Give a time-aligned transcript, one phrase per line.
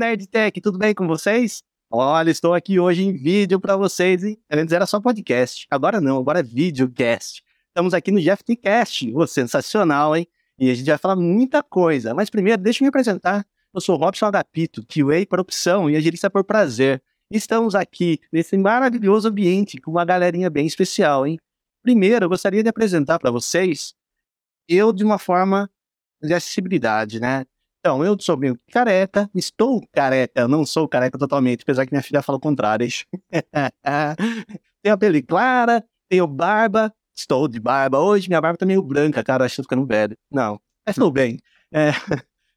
[0.00, 1.62] Nerdtech, tudo bem com vocês?
[1.90, 4.42] Olha, estou aqui hoje em vídeo para vocês, hein?
[4.50, 7.44] Antes era só podcast, agora não, agora é videocast.
[7.68, 10.26] Estamos aqui no GFTcast, oh, sensacional, hein?
[10.58, 13.46] E a gente vai falar muita coisa, mas primeiro deixa eu me apresentar.
[13.74, 17.02] Eu sou Robson Agapito, QA por opção e agilista por prazer.
[17.30, 21.38] Estamos aqui nesse maravilhoso ambiente com uma galerinha bem especial, hein?
[21.82, 23.92] Primeiro, eu gostaria de apresentar para vocês
[24.66, 25.70] eu de uma forma
[26.22, 27.44] de acessibilidade, né?
[27.80, 32.20] Então, eu sou meio careca, estou careca, não sou careca totalmente, apesar que minha filha
[32.20, 32.86] fala o contrário.
[34.82, 37.98] tenho a pele clara, tenho barba, estou de barba.
[37.98, 40.14] Hoje minha barba tá meio branca, cara, acho que tô ficando velho.
[40.30, 41.38] Não, mas estou bem.
[41.72, 41.92] É,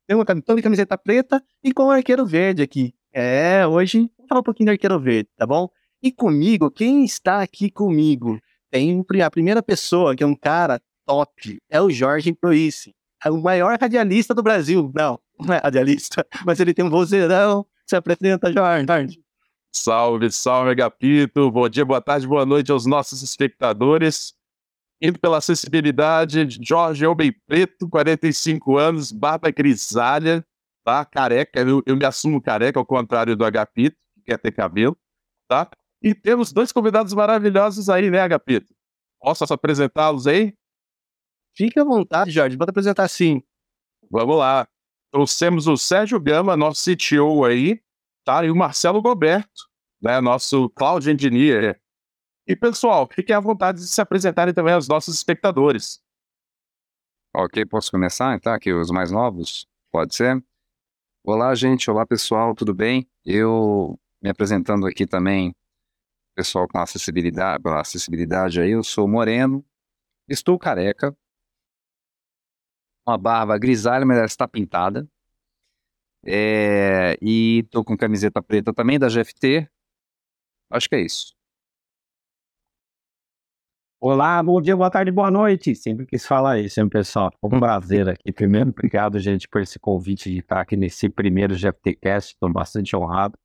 [0.08, 2.96] tenho uma de camiseta preta e com o arqueiro verde aqui.
[3.14, 5.70] É, hoje vou falar um pouquinho do arqueiro verde, tá bom?
[6.02, 8.40] E comigo, quem está aqui comigo?
[8.72, 12.92] Tem a primeira pessoa, que é um cara top, é o Jorge Proice.
[13.26, 14.92] É o maior radialista do Brasil.
[14.94, 17.66] Não, não é radialista, mas ele tem um vozeirão.
[17.88, 19.22] Se apresenta, Jorge.
[19.72, 21.50] Salve, salve, Agapito.
[21.50, 24.34] Bom dia, boa tarde, boa noite aos nossos espectadores.
[25.02, 30.46] Indo pela acessibilidade, Jorge Homem Preto, 45 anos, barba grisalha,
[30.84, 31.04] tá?
[31.04, 34.98] Careca, eu, eu me assumo careca, ao contrário do Agapito, que quer ter cabelo,
[35.48, 35.70] tá?
[36.02, 38.74] E temos dois convidados maravilhosos aí, né, Agapito?
[39.20, 40.54] Posso apresentá-los aí?
[41.56, 43.42] Fique à vontade, Jorge, pode apresentar sim.
[44.10, 44.68] Vamos lá.
[45.12, 47.82] Trouxemos o Sérgio Gama, nosso CTO aí,
[48.24, 48.44] tá?
[48.44, 49.70] E o Marcelo Roberto,
[50.02, 50.20] né?
[50.20, 51.80] Nosso Cloud Engineer.
[52.48, 56.02] E, pessoal, fiquem à vontade de se apresentarem também aos nossos espectadores.
[57.36, 58.54] Ok, posso começar, então?
[58.54, 59.68] Aqui os mais novos?
[59.92, 60.44] Pode ser?
[61.24, 61.90] Olá, gente.
[61.90, 62.54] Olá, pessoal.
[62.54, 63.08] Tudo bem?
[63.26, 65.54] Eu me apresentando aqui também,
[66.34, 69.64] pessoal com acessibilidade, pela acessibilidade aí, eu sou moreno,
[70.30, 71.16] estou careca,
[73.06, 75.08] uma barba grisalha, mas ela está pintada.
[76.26, 79.70] É, e tô com camiseta preta também da GFT.
[80.70, 81.34] Acho que é isso.
[84.00, 85.74] Olá, bom dia, boa tarde, boa noite.
[85.76, 87.32] Sempre quis falar isso, hein, pessoal?
[87.42, 88.34] Um prazer aqui.
[88.34, 92.34] Primeiro, obrigado, gente, por esse convite de estar aqui nesse primeiro GFTcast.
[92.34, 93.38] Estou bastante honrado.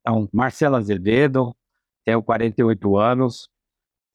[0.00, 1.54] Então, Marcelo Azevedo,
[2.04, 3.48] tenho 48 anos,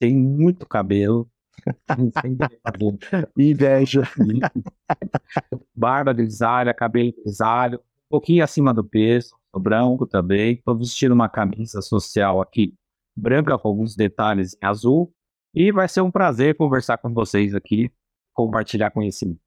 [0.00, 1.30] tenho muito cabelo,
[3.36, 4.02] Inveja.
[5.74, 10.54] Barba grisalha, cabelo grisalho, um pouquinho acima do peso, sou branco também.
[10.54, 12.74] Estou vestindo uma camisa social aqui,
[13.16, 15.12] branca com alguns detalhes em azul.
[15.54, 17.90] E vai ser um prazer conversar com vocês aqui,
[18.34, 19.40] compartilhar conhecimentos.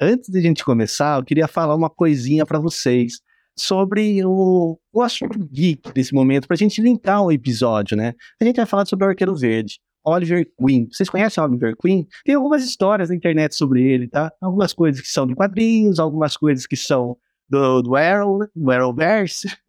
[0.00, 3.20] Antes de a gente começar, eu queria falar uma coisinha para vocês
[3.58, 8.14] sobre o, o assunto geek desse momento, para a gente linkar o episódio, né?
[8.40, 9.78] A gente vai falar sobre o Arqueiro Verde.
[10.04, 10.88] Oliver Queen.
[10.90, 12.06] Vocês conhecem Oliver Queen?
[12.24, 14.32] Tem algumas histórias na internet sobre ele, tá?
[14.40, 17.16] Algumas coisas que são de quadrinhos, algumas coisas que são
[17.48, 19.48] do, do Arrow, do Arrowverse.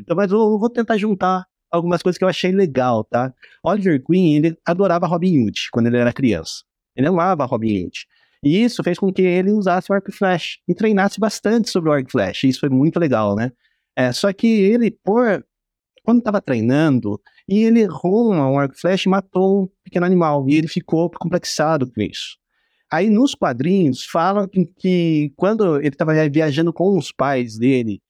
[0.00, 3.32] Então, mas eu vou tentar juntar algumas coisas que eu achei legal, tá?
[3.62, 6.64] Oliver Queen, ele adorava Robin Hood quando ele era criança.
[6.96, 8.06] Ele amava Robin Hood.
[8.42, 11.92] E isso fez com que ele usasse o arco flash e treinasse bastante sobre o
[11.92, 12.44] arco flash.
[12.44, 13.52] Isso foi muito legal, né?
[13.94, 15.44] É, só que ele, por
[16.02, 20.54] quando estava treinando, e ele errou um arco flash e matou um pequeno animal, e
[20.54, 22.38] ele ficou complexado com isso.
[22.90, 28.00] Aí nos quadrinhos falam que, que quando ele estava viajando com os pais dele,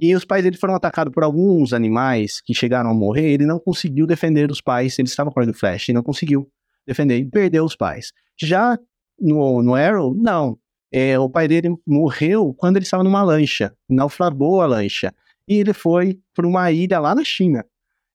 [0.00, 3.60] e os pais dele foram atacados por alguns animais que chegaram a morrer, ele não
[3.60, 6.48] conseguiu defender os pais, ele estava com o arco flash, e não conseguiu
[6.86, 8.12] defender, e perdeu os pais.
[8.40, 8.76] Já
[9.20, 10.58] no, no Arrow, não.
[10.90, 15.14] É, o pai dele morreu quando ele estava numa lancha, naufragou a lancha
[15.46, 17.64] e ele foi para uma ilha lá na China.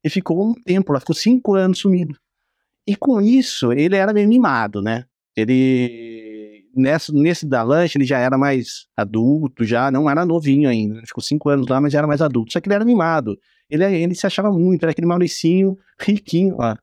[0.03, 2.15] E ficou um tempo lá, ficou cinco anos sumido.
[2.85, 5.05] E com isso, ele era meio mimado, né?
[5.35, 11.01] Ele, nessa, nesse da lanche, ele já era mais adulto, já não era novinho ainda.
[11.05, 12.51] Ficou cinco anos lá, mas já era mais adulto.
[12.51, 13.37] Só que ele era mimado.
[13.69, 16.77] Ele, ele se achava muito, era aquele Mauricinho riquinho lá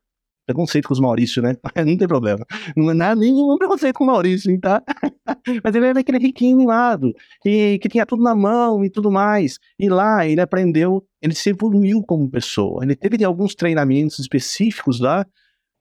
[0.53, 1.55] preconceito com os Maurício, né?
[1.85, 2.45] Não tem problema.
[2.75, 4.83] Não é nada, nenhum preconceito com o Maurício, tá?
[5.63, 7.13] Mas ele era aquele riquinho mimado,
[7.45, 9.57] e que tinha tudo na mão e tudo mais.
[9.79, 12.83] E lá ele aprendeu, ele se evoluiu como pessoa.
[12.83, 15.25] Ele teve alguns treinamentos específicos lá,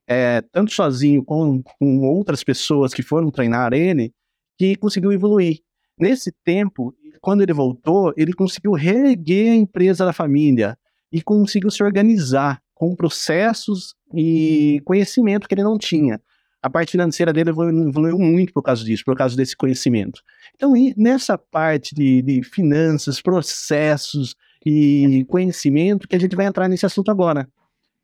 [0.09, 4.13] é, tanto sozinho como com outras pessoas que foram treinar ele,
[4.59, 5.61] que conseguiu evoluir.
[5.99, 10.77] Nesse tempo, quando ele voltou, ele conseguiu reerguer a empresa da família
[11.13, 16.21] e conseguiu se organizar com processos e conhecimento que ele não tinha.
[16.63, 20.21] A parte financeira dele evoluiu, muito por causa disso, por causa desse conhecimento.
[20.55, 24.35] Então, nessa parte de, de finanças, processos
[24.65, 27.49] e conhecimento, que a gente vai entrar nesse assunto agora.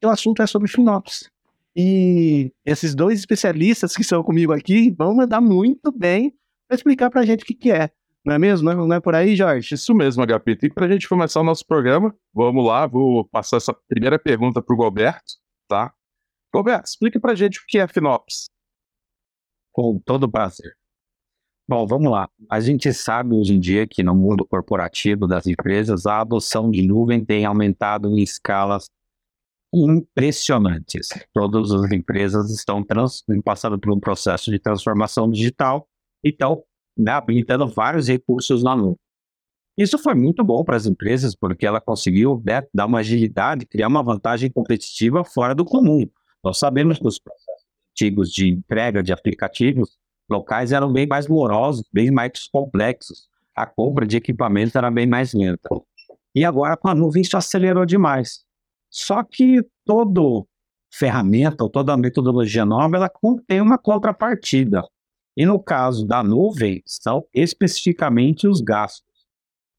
[0.03, 1.29] O assunto é sobre FinOps.
[1.75, 6.32] E esses dois especialistas que estão comigo aqui vão mandar muito bem
[6.67, 7.91] para explicar para a gente o que, que é.
[8.25, 8.64] Não é mesmo?
[8.64, 9.75] Não é, não é por aí, Jorge?
[9.75, 10.64] Isso mesmo, Agapito.
[10.64, 14.62] E para a gente começar o nosso programa, vamos lá, vou passar essa primeira pergunta
[14.62, 15.35] para o Goberto,
[15.69, 15.93] tá?
[16.56, 18.49] Goberto, explica para a gente o que é FinOps.
[19.75, 20.75] Com todo prazer.
[21.69, 22.31] Bom, vamos lá.
[22.50, 26.81] A gente sabe hoje em dia que no mundo corporativo das empresas, a adoção de
[26.81, 28.87] nuvem tem aumentado em escalas
[29.75, 31.08] impressionantes.
[31.35, 35.87] Todas as empresas estão trans, passando por um processo de transformação digital
[36.25, 36.64] e estão
[36.97, 38.97] né, habilitando vários recursos na nuvem.
[39.76, 43.88] Isso foi muito bom para as empresas, porque ela conseguiu né, dar uma agilidade, criar
[43.88, 46.08] uma vantagem competitiva fora do comum.
[46.46, 49.98] Nós sabemos que os processos antigos de entrega de aplicativos
[50.31, 53.26] locais eram bem mais morosos, bem mais complexos.
[53.52, 55.69] A compra de equipamentos era bem mais lenta.
[56.32, 58.44] E agora com a nuvem isso acelerou demais.
[58.88, 60.46] Só que toda
[60.88, 64.84] ferramenta ou toda metodologia nova ela contém uma contrapartida.
[65.37, 69.04] E no caso da nuvem, são especificamente os gastos.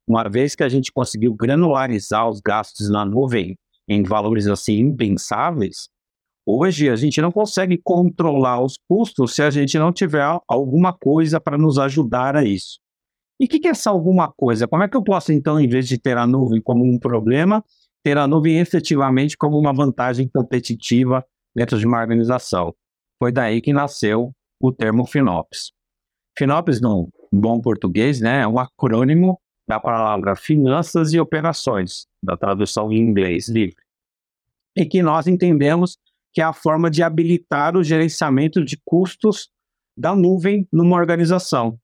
[0.05, 5.87] Uma vez que a gente conseguiu granularizar os gastos na nuvem em valores assim impensáveis,
[6.47, 11.41] hoje a gente não consegue controlar os custos se a gente não tiver alguma coisa
[11.41, 12.79] para nos ajudar a isso.
[13.39, 14.67] E o que, que é essa alguma coisa?
[14.67, 17.63] Como é que eu posso, então, em vez de ter a nuvem como um problema,
[18.03, 21.23] ter a nuvem efetivamente como uma vantagem competitiva
[21.53, 22.73] dentro de uma organização?
[23.21, 25.71] Foi daí que nasceu o termo FinOps.
[26.37, 32.91] FinOps, no bom português, né, é um acrônimo da palavra Finanças e Operações, da tradução
[32.91, 33.75] em inglês livre,
[34.75, 35.97] e que nós entendemos
[36.37, 39.49] que é a forma de habilitar o gerenciamento de custos
[39.97, 41.79] da nuvem numa organização.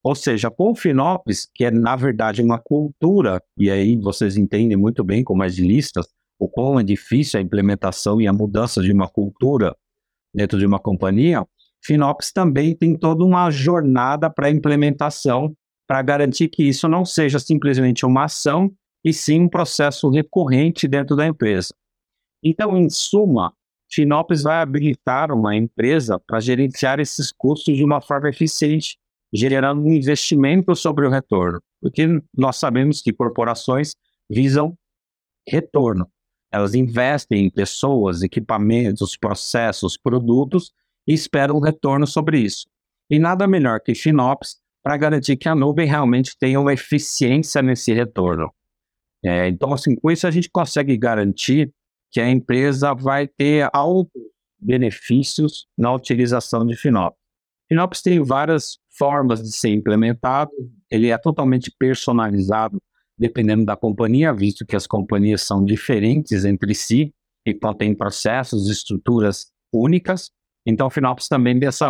[0.00, 4.76] Ou seja, com o FinOps, que é na verdade uma cultura, e aí vocês entendem
[4.76, 6.06] muito bem como agilistas,
[6.38, 9.74] o quão é difícil a implementação e a mudança de uma cultura
[10.32, 11.44] dentro de uma companhia,
[11.84, 15.52] FinOps também tem toda uma jornada para implementação
[15.84, 18.72] para garantir que isso não seja simplesmente uma ação,
[19.04, 21.74] e sim um processo recorrente dentro da empresa.
[22.40, 23.52] Então, em suma,
[23.90, 28.98] FinOps vai habilitar uma empresa para gerenciar esses custos de uma forma eficiente,
[29.32, 31.60] gerando um investimento sobre o retorno.
[31.80, 32.06] Porque
[32.36, 33.94] nós sabemos que corporações
[34.30, 34.76] visam
[35.48, 36.08] retorno.
[36.52, 40.72] Elas investem em pessoas, equipamentos, processos, produtos
[41.06, 42.66] e espera um retorno sobre isso.
[43.10, 47.92] E nada melhor que FinOps para garantir que a nuvem realmente tenha uma eficiência nesse
[47.92, 48.52] retorno.
[49.24, 51.72] É, então, assim, com isso a gente consegue garantir
[52.10, 54.22] que a empresa vai ter altos
[54.58, 57.18] benefícios na utilização de FinOps.
[57.68, 60.50] FinOps tem várias formas de ser implementado,
[60.90, 62.80] ele é totalmente personalizado
[63.18, 67.14] dependendo da companhia, visto que as companhias são diferentes entre si
[67.46, 70.30] e contêm processos e estruturas únicas.
[70.66, 71.88] Então, o FinOps também tem essa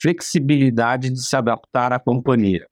[0.00, 2.66] flexibilidade de se adaptar à companhia.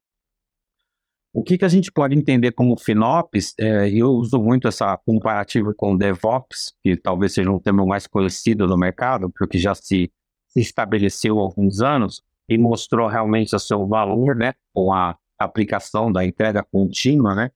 [1.31, 3.53] O que, que a gente pode entender como FinOps?
[3.59, 8.65] É, eu uso muito essa comparativa com DevOps, que talvez seja um termo mais conhecido
[8.67, 10.11] no mercado, porque já se,
[10.47, 16.11] se estabeleceu há alguns anos e mostrou realmente o seu valor, né, com a aplicação
[16.11, 17.51] da entrega contínua, né?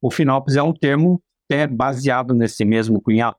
[0.00, 1.22] O FinOps é um termo
[1.52, 3.36] é baseado nesse mesmo cunhado,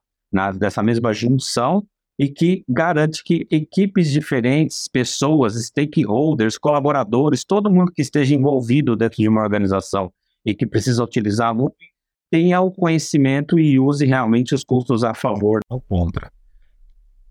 [0.60, 1.86] dessa mesma junção
[2.22, 9.18] e que garante que equipes diferentes, pessoas, stakeholders, colaboradores, todo mundo que esteja envolvido dentro
[9.18, 10.14] de uma organização
[10.46, 11.90] e que precisa utilizar a nuvem,
[12.30, 16.32] tenha o conhecimento e use realmente os custos a favor ou contra.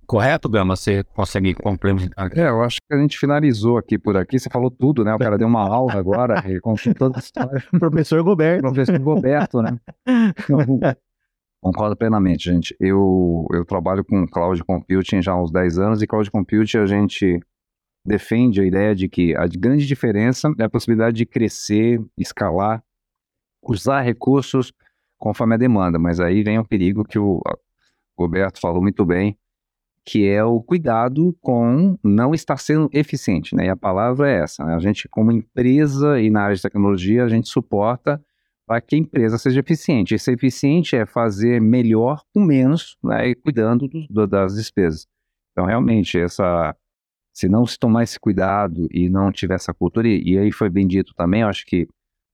[0.09, 0.75] Correto, Gama?
[0.75, 2.37] Você consegue complementar?
[2.37, 4.41] É, eu acho que a gente finalizou aqui por aqui.
[4.41, 5.15] Você falou tudo, né?
[5.15, 7.63] O cara deu uma aula agora, ele contou toda a história.
[7.79, 8.63] Professor Goberto.
[8.63, 9.79] Professor Goberto, né?
[11.61, 12.75] Concordo plenamente, gente.
[12.81, 16.87] Eu, eu trabalho com cloud computing já há uns 10 anos e cloud computing a
[16.87, 17.39] gente
[18.05, 22.83] defende a ideia de que a grande diferença é a possibilidade de crescer, escalar,
[23.63, 24.73] usar recursos
[25.19, 25.99] conforme a demanda.
[25.99, 27.43] Mas aí vem o perigo que o
[28.19, 29.39] Roberto falou muito bem,
[30.03, 33.55] que é o cuidado com não estar sendo eficiente.
[33.55, 33.67] Né?
[33.67, 34.65] E a palavra é essa.
[34.65, 34.75] Né?
[34.75, 38.19] A gente, como empresa e na área de tecnologia, a gente suporta
[38.71, 40.15] para que a empresa seja eficiente.
[40.15, 45.09] E ser eficiente é fazer melhor com menos, né, cuidando do, das despesas.
[45.51, 46.77] Então, realmente, essa,
[47.35, 50.71] se não se tomar esse cuidado e não tiver essa cultura, e, e aí foi
[50.71, 51.89] bem dito também, eu acho que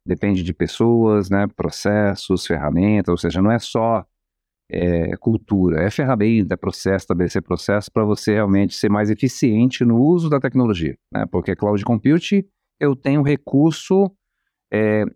[0.06, 4.04] depende de pessoas, né, processos, ferramentas, ou seja, não é só
[4.70, 9.98] é, cultura, é ferramenta, é processo, estabelecer processo para você realmente ser mais eficiente no
[9.98, 12.44] uso da tecnologia, né, porque cloud computing
[12.78, 14.14] eu tenho recurso
[14.70, 15.06] é,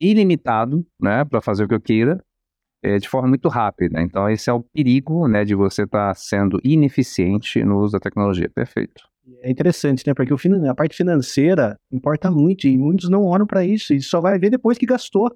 [0.00, 2.22] ilimitado, né, para fazer o que eu queira,
[2.82, 4.00] é, de forma muito rápida.
[4.00, 8.00] Então, esse é o perigo, né, de você estar tá sendo ineficiente no uso da
[8.00, 8.48] tecnologia.
[8.48, 9.02] Perfeito.
[9.42, 10.14] É interessante, né?
[10.14, 14.20] Porque o, a parte financeira importa muito e muitos não olham para isso e só
[14.20, 15.30] vai ver depois que gastou.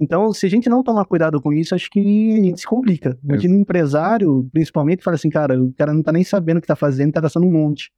[0.00, 3.18] Então, se a gente não tomar cuidado com isso, acho que a gente se complica.
[3.22, 6.68] Imagina um empresário, principalmente, fala assim, cara, o cara não tá nem sabendo o que
[6.68, 7.90] tá fazendo, tá gastando um monte.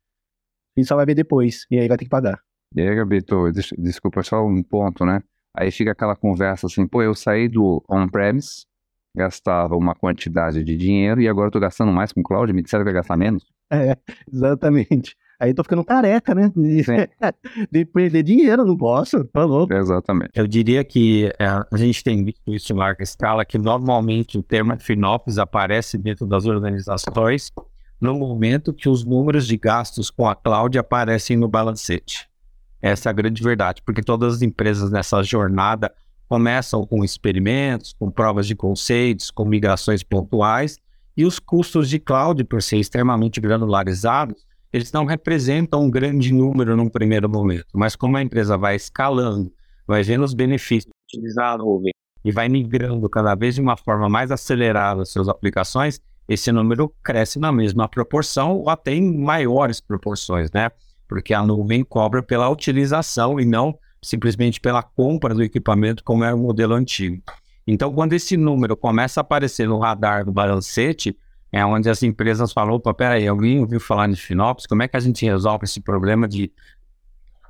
[0.76, 2.40] E só vai ver depois, e aí vai ter que pagar.
[2.74, 5.20] E aí, Gabito, des desculpa, só um ponto, né?
[5.56, 8.64] Aí fica aquela conversa assim, pô, eu saí do on-premise,
[9.14, 12.84] gastava uma quantidade de dinheiro e agora eu tô gastando mais com cloud, me disseram
[12.84, 13.44] que ia gastar menos.
[13.72, 13.96] É,
[14.32, 15.16] exatamente.
[15.40, 16.52] Aí tô ficando careca, né?
[16.54, 16.84] De,
[17.72, 19.66] de perder dinheiro, não posso, falou.
[19.66, 20.32] Tá Exatamente.
[20.34, 24.42] Eu diria que é, a gente tem visto isso em larga escala, que normalmente o
[24.42, 27.50] termo FinOps aparece dentro das organizações
[28.00, 32.29] no momento que os números de gastos com a cloud aparecem no balancete.
[32.82, 35.92] Essa é a grande verdade, porque todas as empresas nessa jornada
[36.28, 40.78] começam com experimentos, com provas de conceitos, com migrações pontuais,
[41.16, 46.76] e os custos de cloud, por ser extremamente granularizados, eles não representam um grande número
[46.76, 49.52] num primeiro momento, mas como a empresa vai escalando,
[49.86, 51.92] vai vendo os benefícios de utilizar a nuvem
[52.24, 57.40] e vai migrando cada vez de uma forma mais acelerada suas aplicações, esse número cresce
[57.40, 60.70] na mesma proporção ou até em maiores proporções, né?
[61.10, 66.36] Porque a nuvem cobra pela utilização e não simplesmente pela compra do equipamento, como era
[66.36, 67.20] o modelo antigo.
[67.66, 71.18] Então, quando esse número começa a aparecer no radar do balancete,
[71.50, 74.96] é onde as empresas falam, opa, peraí, alguém ouviu falar de FinOps, como é que
[74.96, 76.52] a gente resolve esse problema de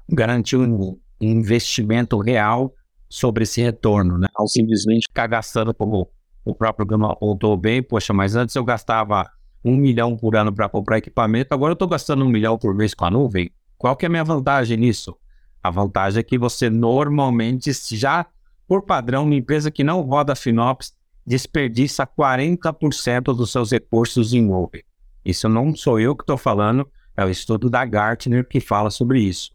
[0.09, 2.75] garantir um investimento real
[3.11, 4.29] sobre esse retorno, né?
[4.35, 6.11] Ao simplesmente ficar gastando, como
[6.47, 9.31] o próprio Gama apontou bem, poxa, mas antes eu gastava
[9.65, 12.95] um milhão por ano para comprar equipamento, agora eu estou gastando um milhão por mês
[12.95, 13.51] com a nuvem.
[13.77, 15.17] Qual que é a minha vantagem nisso?
[15.63, 18.27] A vantagem é que você normalmente, já
[18.67, 20.95] por padrão, uma empresa que não roda FinOps,
[21.27, 24.83] desperdiça 40% dos seus recursos em nuvem.
[25.25, 29.21] Isso não sou eu que estou falando, é o estudo da Gartner que fala sobre
[29.21, 29.51] isso.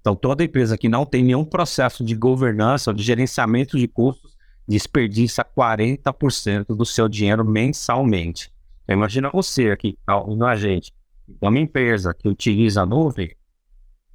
[0.00, 4.34] Então, toda empresa que não tem nenhum processo de governança ou de gerenciamento de custos
[4.66, 8.50] desperdiça 40% do seu dinheiro mensalmente.
[8.84, 10.92] Então, imagina você aqui, ouvindo a gente,
[11.40, 13.34] uma empresa que utiliza a nuvem,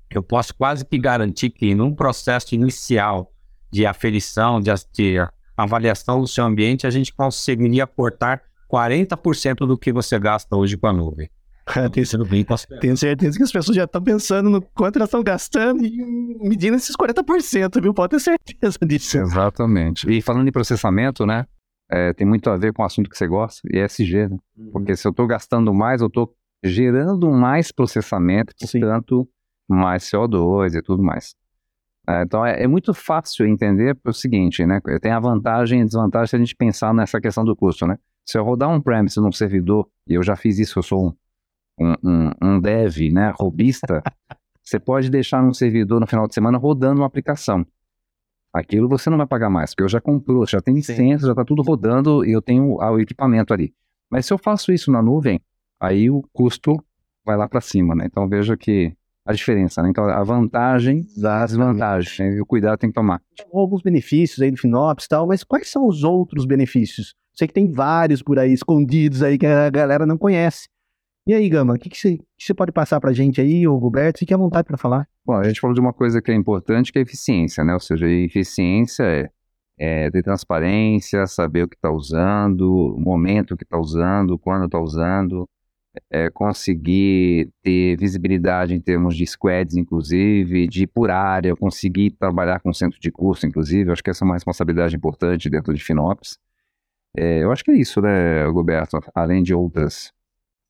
[0.09, 3.31] eu posso quase que garantir que num processo inicial
[3.71, 5.17] de aferição, de, de
[5.55, 10.87] avaliação do seu ambiente, a gente conseguiria cortar 40% do que você gasta hoje com
[10.87, 11.29] a nuvem.
[11.91, 12.45] tenho, bem
[12.79, 16.03] tenho certeza que as pessoas já estão pensando no quanto elas estão gastando e
[16.41, 17.93] medindo esses 40%, viu?
[17.93, 19.19] Pode ter certeza disso.
[19.19, 20.09] Exatamente.
[20.09, 21.45] E falando em processamento, né?
[21.91, 24.37] É, tem muito a ver com o assunto que você gosta, ESG, né?
[24.57, 24.71] Uhum.
[24.71, 29.27] Porque se eu estou gastando mais, eu estou gerando mais processamento, portanto,
[29.67, 31.35] mais CO2 e tudo mais.
[32.07, 34.79] É, então é, é, muito fácil entender o seguinte, né?
[35.01, 37.97] Tem a vantagem e desvantagem se a gente pensar nessa questão do custo, né?
[38.25, 41.13] Se eu rodar um premise num servidor, e eu já fiz isso, eu sou um,
[41.79, 44.03] um, um, um dev, né, robista,
[44.63, 47.65] você pode deixar num servidor no final de semana rodando uma aplicação.
[48.53, 51.25] Aquilo você não vai pagar mais, porque eu já comprou, já tem licença, Sim.
[51.27, 53.73] já está tudo rodando e eu tenho o equipamento ali.
[54.09, 55.39] Mas se eu faço isso na nuvem,
[55.79, 56.75] aí o custo
[57.23, 58.05] vai lá para cima, né?
[58.07, 58.93] Então veja que
[59.29, 59.89] a diferença, né?
[59.89, 62.35] Então, a vantagem das vantagens, né?
[62.37, 63.21] e o cuidado tem que tomar.
[63.53, 67.13] Alguns benefícios aí do Finops e tal, mas quais são os outros benefícios?
[67.35, 70.67] Sei que tem vários por aí, escondidos aí, que a galera não conhece.
[71.27, 74.17] E aí, Gama, o que, você, pode passar pra gente aí, ô Roberto?
[74.17, 75.07] Fique à vontade para falar.
[75.29, 77.75] Bom, a gente falou de uma coisa que é importante, que é a eficiência, né?
[77.75, 79.29] Ou seja, a eficiência é,
[79.77, 84.79] é ter transparência, saber o que está usando, o momento que está usando, quando está
[84.79, 85.47] usando,
[86.09, 92.73] é, conseguir ter visibilidade em termos de squads, inclusive, de por área, conseguir trabalhar com
[92.73, 93.91] centro de curso, inclusive.
[93.91, 96.39] Acho que essa é uma responsabilidade importante dentro de FinOps.
[97.15, 98.99] É, eu acho que é isso, né, Roberto?
[99.13, 100.11] Além de outras.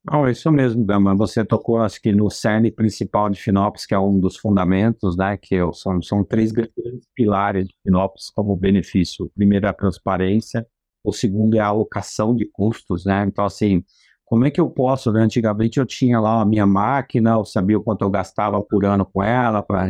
[0.04, 1.14] Não, é isso mesmo, Gama.
[1.14, 5.36] Você tocou, acho que, no cerne principal de FinOps, que é um dos fundamentos, né?
[5.36, 9.26] Que são, são três grandes pilares de FinOps como benefício.
[9.26, 10.66] O primeiro é a transparência,
[11.04, 13.24] o segundo é a alocação de custos, né?
[13.26, 13.84] Então, assim,
[14.24, 15.20] como é que eu posso, né?
[15.22, 19.04] Antigamente eu tinha lá a minha máquina, eu sabia o quanto eu gastava por ano
[19.04, 19.86] com ela para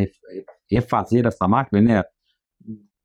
[0.71, 2.05] refazer essa máquina, né?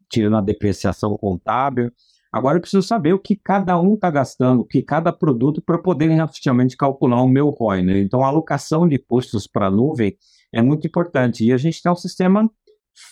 [0.09, 1.91] Tirando a depreciação contábil.
[2.35, 5.77] Agora eu preciso saber o que cada um está gastando, o que cada produto, para
[5.77, 7.81] poder efetivamente calcular o meu ROI.
[7.81, 7.99] Né?
[7.99, 10.17] Então a alocação de custos para a nuvem
[10.51, 11.45] é muito importante.
[11.45, 12.51] E a gente tem um sistema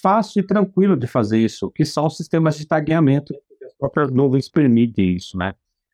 [0.01, 3.33] fácil e tranquilo de fazer isso, que são os sistemas de tagueamento.
[3.65, 5.53] As próprias nuvens permitem isso, né?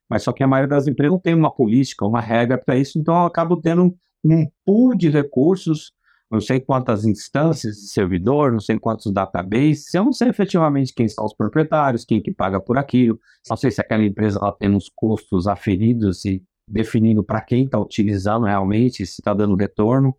[0.09, 2.97] Mas só que a maioria das empresas não tem uma política, uma regra para isso,
[2.97, 3.95] então eu acabo tendo
[4.25, 5.91] um pool de recursos,
[6.31, 11.07] não sei quantas instâncias de servidor, não sei quantos databases, eu não sei efetivamente quem
[11.07, 13.19] são os proprietários, quem que paga por aquilo,
[13.49, 17.79] não sei se aquela empresa ela tem uns custos aferidos e definindo para quem está
[17.79, 20.15] utilizando realmente, se está dando retorno.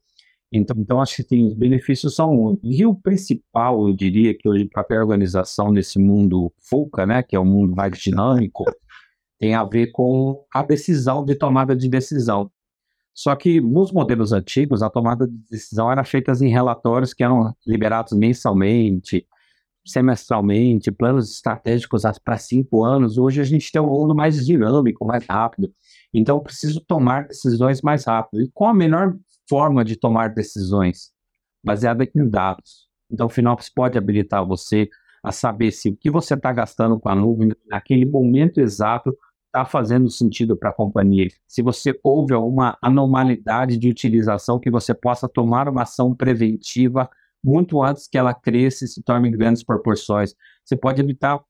[0.53, 2.59] Então, então acho que tem, os benefícios são.
[2.63, 7.37] E o principal, eu diria, que hoje para a organização nesse mundo FUCA, né, que
[7.37, 8.65] é um mundo mais dinâmico,
[9.39, 12.51] tem a ver com a decisão de tomada de decisão.
[13.15, 17.55] Só que nos modelos antigos, a tomada de decisão era feita em relatórios que eram
[17.67, 19.27] liberados mensalmente,
[19.85, 23.19] semestralmente, planos estratégicos para cinco anos.
[23.19, 25.73] Hoje a gente tem um mundo mais dinâmico, mais rápido.
[26.13, 28.43] Então eu preciso tomar decisões mais rápido.
[28.43, 29.17] E qual a melhor
[29.49, 31.11] forma de tomar decisões?
[31.65, 32.89] Baseada em dados.
[33.11, 34.89] Então o Finops pode habilitar você
[35.23, 39.15] a saber se o que você está gastando com a nuvem naquele momento exato
[39.51, 41.29] está fazendo sentido para a companhia.
[41.47, 47.11] Se você houve alguma anormalidade de utilização, que você possa tomar uma ação preventiva
[47.43, 50.35] muito antes que ela cresça e se torne em grandes proporções.
[50.65, 51.41] Você pode evitar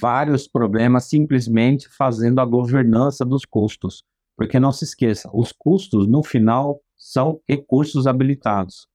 [0.00, 4.02] vários problemas simplesmente fazendo a governança dos custos.
[4.36, 8.86] Porque não se esqueça, os custos, no final, são recursos habilitados.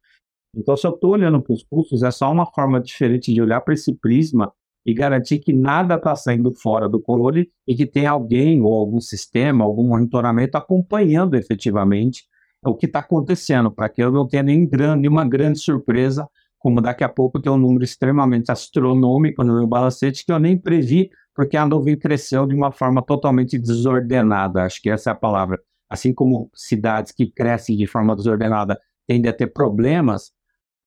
[0.56, 3.62] Então, se eu estou olhando para os custos, é só uma forma diferente de olhar
[3.62, 4.52] para esse prisma
[4.86, 9.02] e garantir que nada está saindo fora do controle e que tem alguém ou algum
[9.02, 12.24] sistema, algum monitoramento acompanhando efetivamente
[12.64, 16.28] o que está acontecendo, para que eu não tenha nem grande, nenhuma grande surpresa,
[16.60, 20.58] como daqui a pouco tem um número extremamente astronômico no meu balancete que eu nem
[20.58, 25.16] previ, porque a nuvem cresceu de uma forma totalmente desordenada, acho que essa é a
[25.16, 25.60] palavra.
[25.90, 30.32] Assim como cidades que crescem de forma desordenada tendem a ter problemas,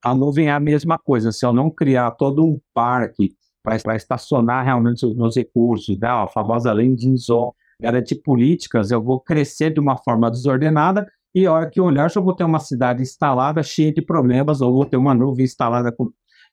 [0.03, 1.31] a nuvem é a mesma coisa.
[1.31, 3.37] Se eu não criar todo um parque
[3.83, 6.09] para estacionar realmente os meus recursos, né?
[6.09, 11.53] a famosa landing zone, garantir políticas, eu vou crescer de uma forma desordenada e a
[11.53, 14.85] hora que eu olhar, eu vou ter uma cidade instalada cheia de problemas, ou vou
[14.85, 16.11] ter uma nuvem instalada com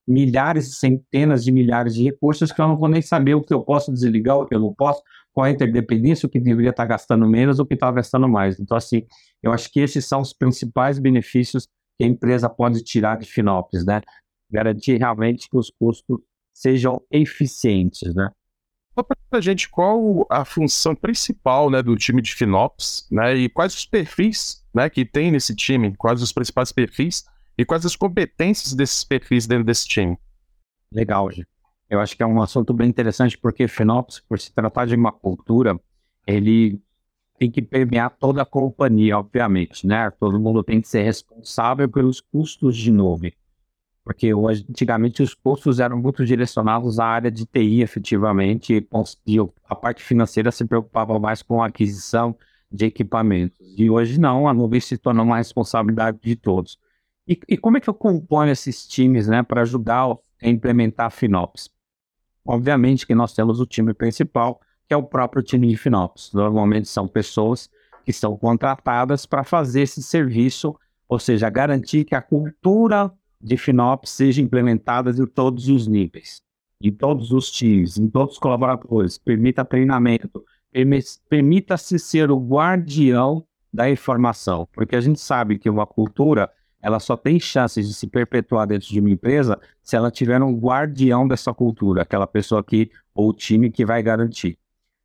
[0.07, 3.63] milhares, centenas de milhares de recursos que eu não vou nem saber o que eu
[3.63, 5.01] posso desligar, o que eu não posso,
[5.33, 8.59] qual é a interdependência, o que deveria estar gastando menos, o que está gastando mais.
[8.59, 9.03] Então, assim,
[9.41, 11.67] eu acho que esses são os principais benefícios
[11.97, 14.01] que a empresa pode tirar de Finopes, né?
[14.51, 16.19] Garantir realmente que os custos
[16.55, 18.31] sejam eficientes, né?
[18.95, 19.05] Para
[19.39, 23.85] a gente qual a função principal né, do time de FinOps né, e quais os
[23.85, 27.25] perfis né, que tem nesse time, quais os principais perfis
[27.57, 30.17] e quais as competências desses perfis dentro desse time.
[30.89, 31.45] Legal, Gê.
[31.89, 35.11] Eu acho que é um assunto bem interessante porque FinOps, por se tratar de uma
[35.11, 35.77] cultura,
[36.25, 36.81] ele
[37.37, 40.09] tem que permear toda a companhia, obviamente, né?
[40.11, 43.33] Todo mundo tem que ser responsável pelos custos de nuvem
[44.05, 44.31] porque
[44.69, 48.87] antigamente os custos eram muito direcionados à área de TI, efetivamente,
[49.25, 49.37] e
[49.67, 52.37] a parte financeira se preocupava mais com a aquisição
[52.71, 53.57] de equipamentos.
[53.75, 56.77] E hoje não, a nuvem se tornou uma responsabilidade de todos.
[57.27, 61.09] E, e como é que eu componho esses times né, para ajudar a implementar a
[61.09, 61.71] FinOps?
[62.45, 66.31] Obviamente que nós temos o time principal, que é o próprio time de FinOps.
[66.31, 67.71] Normalmente são pessoas
[68.05, 70.75] que são contratadas para fazer esse serviço,
[71.09, 73.11] ou seja, garantir que a cultura
[73.45, 76.41] de FinOps seja implementada em todos os níveis,
[76.81, 80.43] em todos os times, em todos os colaboradores, permita treinamento,
[81.29, 86.49] permita-se ser o guardião da informação, porque a gente sabe que uma cultura
[86.81, 90.57] ela só tem chances de se perpetuar dentro de uma empresa se ela tiver um
[90.57, 94.57] guardião dessa cultura, aquela pessoa que ou time que vai garantir.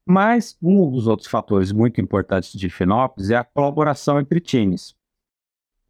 [0.06, 4.94] Mas um dos outros fatores muito importantes de FinOps é a colaboração entre times.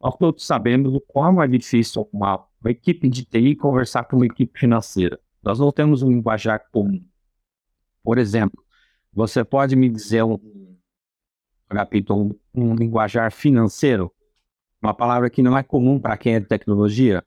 [0.01, 4.25] Nós todos sabemos o quão é difícil uma, uma equipe de TI conversar com uma
[4.25, 5.19] equipe financeira.
[5.43, 7.03] Nós não temos um linguajar comum.
[8.03, 8.63] Por exemplo,
[9.13, 10.39] você pode me dizer um,
[11.69, 14.11] capítulo, um, um linguajar financeiro?
[14.81, 17.23] Uma palavra que não é comum para quem é de tecnologia?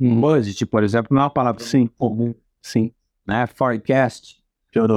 [0.00, 1.88] Um budget, por exemplo, não é uma palavra sim.
[1.88, 2.32] comum.
[2.62, 2.92] Sim.
[3.26, 3.48] Né?
[3.48, 4.38] Forecast.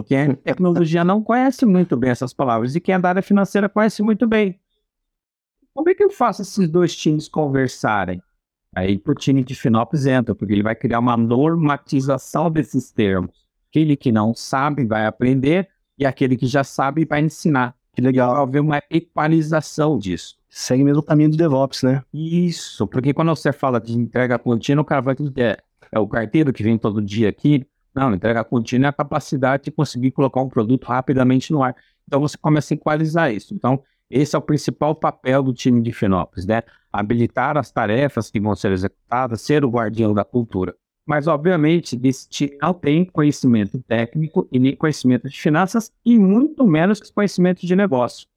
[0.05, 3.21] Quem é de tecnologia não conhece muito bem essas palavras e quem é da área
[3.23, 4.60] financeira conhece muito bem.
[5.73, 8.21] Como é que eu faço esses dois times conversarem?
[8.75, 13.45] Aí pro time de Finopes entra, porque ele vai criar uma normatização desses termos.
[13.69, 17.75] Aquele que não sabe vai aprender e aquele que já sabe vai ensinar.
[17.93, 18.33] Que legal.
[18.33, 20.37] Vai haver uma equalização disso.
[20.49, 22.03] Segue mesmo o caminho do DevOps, né?
[22.13, 25.57] Isso, porque quando você fala de entrega contínua, o cara vai dizer, é,
[25.91, 27.65] é o carteiro que vem todo dia aqui.
[27.93, 31.75] Não, entrega contínua é a capacidade de conseguir colocar um produto rapidamente no ar.
[32.07, 33.53] Então você começa a equalizar isso.
[33.53, 33.81] Então,
[34.11, 36.63] esse é o principal papel do time de Finópolis, né?
[36.91, 40.75] Habilitar as tarefas que vão ser executadas, ser o guardião da cultura.
[41.05, 46.65] Mas, obviamente, esse time não tem conhecimento técnico e nem conhecimento de finanças e muito
[46.65, 48.27] menos conhecimento de negócio,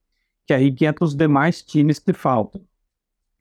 [0.46, 2.62] que aí que entra os demais times que faltam.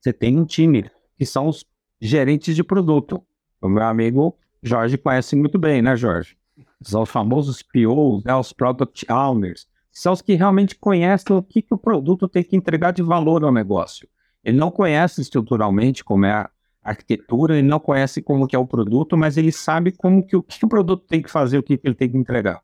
[0.02, 1.65] Você tem um time que são os
[2.02, 3.24] gerentes de produto.
[3.62, 6.38] O meu amigo Jorge conhece muito bem, né, Jorge?
[6.82, 11.62] São os famosos POs, né, os Product Owners, são os que realmente conhecem o que,
[11.62, 14.08] que o produto tem que entregar de valor ao negócio.
[14.43, 16.49] Ele não conhece estruturalmente como é a
[16.82, 20.41] arquitetura, ele não conhece como que é o produto, mas ele sabe como que o
[20.43, 22.62] que o produto tem que fazer, o que, que ele tem que entregar.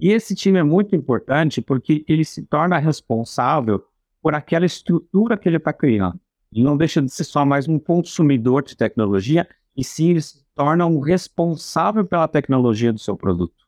[0.00, 3.84] E esse time é muito importante porque ele se torna responsável
[4.20, 6.18] por aquela estrutura que ele está criando.
[6.50, 9.46] Ele não deixa de ser só mais um consumidor de tecnologia,
[9.76, 13.64] e sim ele se torna um responsável pela tecnologia do seu produto.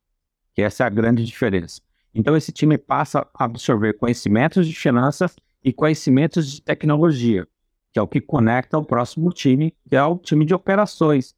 [0.55, 1.83] Que essa é a grande diferença.
[2.17, 7.47] Então esse time passa a absorver conhecimentos de finanças e conhecimentos de tecnologia,
[7.93, 11.35] que é o que conecta o próximo time, que é o time de operações.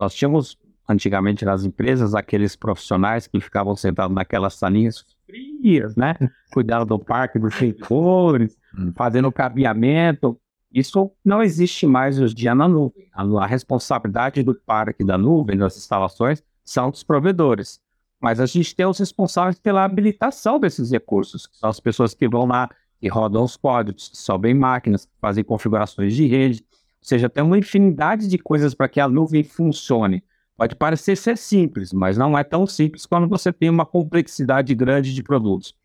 [0.00, 0.56] Nós tínhamos
[0.88, 6.14] antigamente nas empresas aqueles profissionais que ficavam sentados naquelas salinhas frias, né?
[6.52, 8.92] Cuidando do parque dos servidores, hum.
[8.96, 10.40] fazendo cabeamento.
[10.72, 13.08] Isso não existe mais hoje em dia na nuvem.
[13.12, 17.83] A, a responsabilidade do parque da nuvem, das instalações, são dos provedores.
[18.24, 22.26] Mas a gente tem os responsáveis pela habilitação desses recursos, que são as pessoas que
[22.26, 26.64] vão lá, que rodam os códigos, que sobem máquinas, que fazem configurações de rede.
[26.72, 30.24] Ou seja, tem uma infinidade de coisas para que a nuvem funcione.
[30.56, 35.12] Pode parecer ser simples, mas não é tão simples quando você tem uma complexidade grande
[35.12, 35.76] de produtos.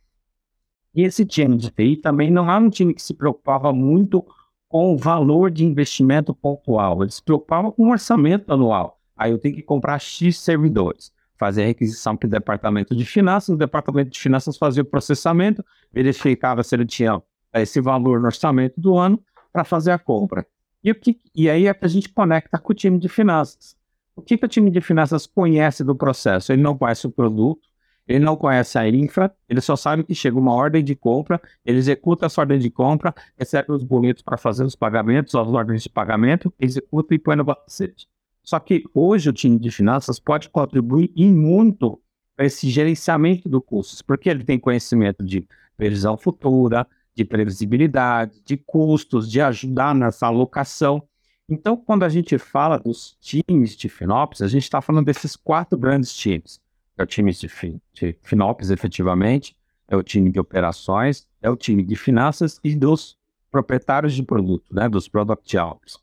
[0.95, 4.25] E esse time de TI também não era um time que se preocupava muito
[4.69, 7.03] com o valor de investimento pontual.
[7.03, 8.97] Eles se preocupavam com o orçamento anual.
[9.17, 13.55] Aí eu tenho que comprar X servidores, fazer a requisição para o departamento de finanças,
[13.55, 17.21] o departamento de finanças fazia o processamento, verificava se ele tinha
[17.53, 20.45] esse valor no orçamento do ano para fazer a compra.
[20.83, 23.75] E, o que, e aí é que a gente conecta com o time de finanças.
[24.15, 26.51] O que, que o time de finanças conhece do processo?
[26.51, 27.69] Ele não conhece o produto,
[28.05, 31.77] ele não conhece a infra, ele só sabe que chega uma ordem de compra, ele
[31.77, 35.89] executa essa ordem de compra, recebe os boletos para fazer os pagamentos, as ordens de
[35.89, 38.07] pagamento, executa e põe no balancete.
[38.43, 42.01] Só que hoje o time de finanças pode contribuir em muito
[42.35, 48.57] para esse gerenciamento do custos, porque ele tem conhecimento de previsão futura, de previsibilidade, de
[48.57, 51.03] custos, de ajudar nessa alocação.
[51.49, 55.77] Então, quando a gente fala dos times de FinOps, a gente está falando desses quatro
[55.77, 56.61] grandes times
[56.99, 57.49] é o time de,
[57.93, 59.55] de FinOps, efetivamente,
[59.87, 63.17] é o time de operações, é o time de finanças e dos
[63.49, 65.97] proprietários de produto, né, dos product owners.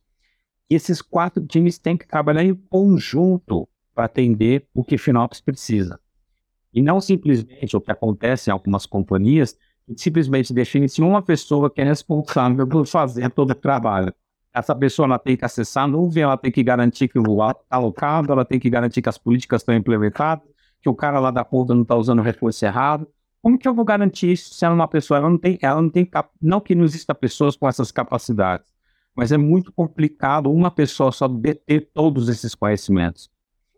[0.70, 5.98] E esses quatro times têm que trabalhar em conjunto para atender o que FinOps precisa.
[6.72, 9.56] E não simplesmente o que acontece em algumas companhias,
[9.96, 14.12] simplesmente define-se uma pessoa que é responsável por fazer todo o trabalho.
[14.52, 17.52] Essa pessoa ela tem que acessar a nuvem, ela tem que garantir que o lugar
[17.52, 20.44] está alocado, ela tem que garantir que as políticas estão implementadas,
[20.80, 23.06] que o cara lá da ponta não está usando o reforço errado.
[23.40, 25.18] Como que eu vou garantir isso sendo uma pessoa?
[25.18, 26.08] Ela não tem, ela não tem,
[26.40, 28.66] não que não exista pessoas com essas capacidades,
[29.16, 33.30] mas é muito complicado uma pessoa só deter todos esses conhecimentos.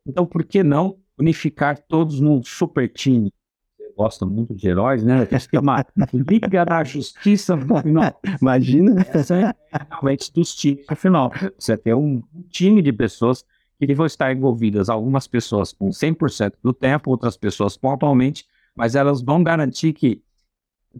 [0.06, 3.32] Então, por que não unificar todos num super time?
[3.78, 5.26] Você gosta muito de heróis, né?
[5.26, 8.20] Que é uma Liga da Justiça no final.
[8.40, 9.06] Imagina.
[9.12, 9.54] Essa é
[9.88, 11.32] realmente dos times no final.
[11.58, 13.44] Você tem um time de pessoas
[13.78, 19.22] que vão estar envolvidas algumas pessoas com 100% do tempo, outras pessoas pontualmente, mas elas
[19.22, 20.20] vão garantir que,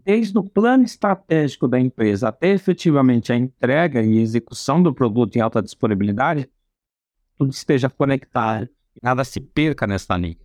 [0.05, 5.41] desde o plano estratégico da empresa até efetivamente a entrega e execução do produto em
[5.41, 6.49] alta disponibilidade,
[7.37, 10.37] tudo esteja conectado e nada se perca nessa linha.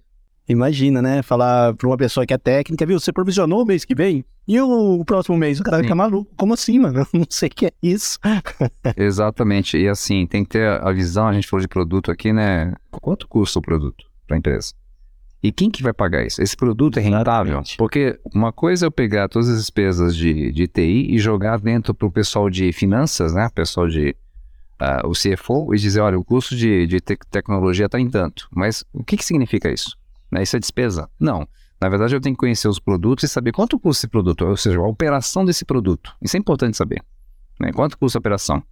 [0.47, 1.23] Imagina, né?
[1.23, 3.01] Falar para uma pessoa que é técnica, viu?
[3.01, 4.25] Você provisionou o mês que vem?
[4.47, 5.59] E o, o próximo mês?
[5.59, 5.85] O cara Sim.
[5.85, 6.31] fica maluco.
[6.37, 7.07] Como assim, mano?
[7.15, 8.19] não sei o que é isso.
[8.95, 9.79] Exatamente.
[9.79, 12.75] E assim, tem que ter a visão, a gente falou de produto aqui, né?
[12.91, 14.75] Quanto custa o produto para a empresa?
[15.45, 16.43] E quem que vai pagar isso?
[16.43, 17.63] Esse produto é rentável?
[17.77, 21.93] Porque uma coisa é eu pegar todas as despesas de, de TI e jogar dentro
[21.93, 23.51] para o pessoal de finanças, né?
[23.55, 24.17] Pessoal de
[24.81, 28.49] uh, o CFO e dizer, olha, o custo de, de te tecnologia está em tanto.
[28.51, 29.99] Mas o que, que significa isso?
[30.33, 30.43] Né?
[30.43, 31.11] Isso é despesa?
[31.21, 31.47] Não.
[31.79, 34.57] Na verdade, eu tenho que conhecer os produtos e saber quanto custa esse produto, ou
[34.57, 36.11] seja, a operação desse produto.
[36.23, 37.03] Isso é importante saber.
[37.61, 37.71] Né?
[37.71, 38.63] Quanto custa a operação?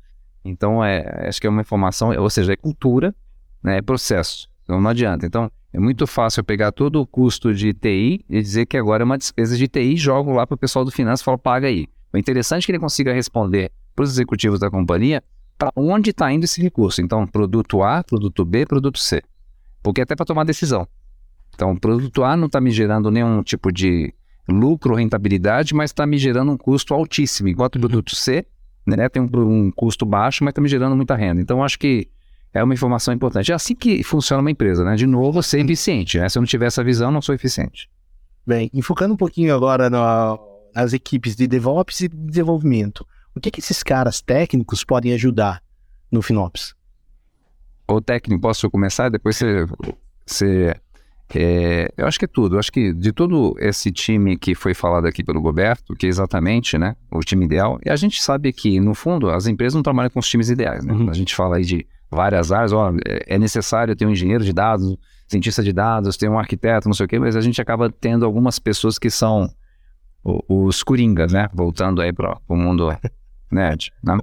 [0.42, 3.14] Então, é, acho que é uma informação, ou seja, é cultura,
[3.62, 3.76] né?
[3.76, 4.48] é processo.
[4.64, 5.26] Então, não adianta.
[5.26, 9.02] Então, é muito fácil eu pegar todo o custo de TI e dizer que agora
[9.02, 11.66] é uma despesa de TI jogo lá para o pessoal do finanças e falo, paga
[11.66, 11.87] aí.
[12.12, 15.22] O interessante é que ele consiga responder para os executivos da companhia
[15.56, 17.00] para onde está indo esse recurso.
[17.00, 19.22] Então, produto A, produto B, produto C.
[19.82, 20.87] Porque até para tomar decisão.
[21.54, 24.12] Então, o produto A não está me gerando nenhum tipo de
[24.48, 28.44] lucro, rentabilidade, mas está me gerando um custo altíssimo, enquanto o produto C
[28.85, 31.40] né, tem um, um custo baixo, mas está me gerando muita renda.
[31.40, 32.08] Então, acho que
[32.52, 33.50] é uma informação importante.
[33.50, 34.94] É assim que funciona uma empresa, né?
[34.94, 36.18] De novo, ser eficiente.
[36.18, 36.28] Né?
[36.28, 37.88] Se eu não tiver essa visão, não sou eficiente.
[38.46, 43.60] Bem, enfocando um pouquinho agora nas equipes de DevOps e de desenvolvimento, o que, que
[43.60, 45.62] esses caras técnicos podem ajudar
[46.10, 46.74] no FinOps?
[47.88, 49.08] O técnico, posso começar?
[49.08, 49.66] Depois você,
[50.26, 50.74] você
[51.34, 52.56] É, eu acho que é tudo.
[52.56, 56.08] Eu acho que de todo esse time que foi falado aqui pelo Roberto, que é
[56.08, 59.82] exatamente né, o time ideal, e a gente sabe que, no fundo, as empresas não
[59.82, 60.84] trabalham com os times ideais.
[60.84, 60.92] Né?
[60.92, 61.08] Uhum.
[61.08, 64.53] A gente fala aí de várias áreas, ó, é, é necessário ter um engenheiro de
[64.53, 64.96] dados,
[65.27, 68.27] cientista de dados, ter um arquiteto, não sei o quê, mas a gente acaba tendo
[68.27, 69.51] algumas pessoas que são
[70.25, 71.48] os coringas, né?
[71.53, 72.88] Voltando aí para o mundo
[73.51, 74.18] nerd, né?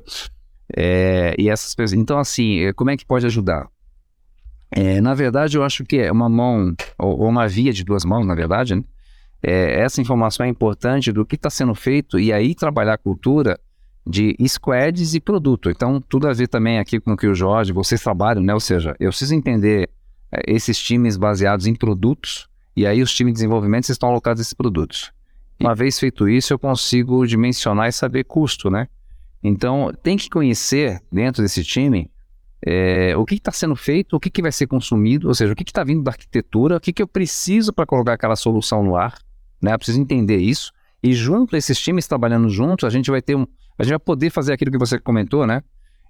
[0.77, 3.67] É, e essas pessoas, então assim, é, como é que pode ajudar?
[4.71, 8.25] É, na verdade, eu acho que é uma mão, ou, uma via de duas mãos,
[8.25, 8.83] na verdade, né?
[9.41, 13.59] é, essa informação é importante do que está sendo feito e aí trabalhar a cultura
[14.09, 15.69] de squads e produto.
[15.69, 18.55] Então, tudo a ver também aqui com o que o Jorge, vocês trabalham, né?
[18.55, 19.87] Ou seja, eu preciso entender
[20.31, 24.53] é, esses times baseados em produtos e aí os times de desenvolvimento estão alocados nesses
[24.53, 25.11] produtos.
[25.59, 28.87] Uma vez feito isso, eu consigo dimensionar e saber custo, né?
[29.43, 32.09] Então, tem que conhecer dentro desse time
[32.65, 35.55] é, o que está sendo feito, o que, que vai ser consumido, ou seja, o
[35.55, 38.95] que está vindo da arquitetura, o que, que eu preciso para colocar aquela solução no
[38.95, 39.19] ar,
[39.61, 39.73] né?
[39.73, 40.71] Eu preciso entender isso.
[41.03, 43.45] E junto esses times trabalhando juntos, a gente vai ter um,
[43.79, 45.63] a gente vai poder fazer aquilo que você comentou, né?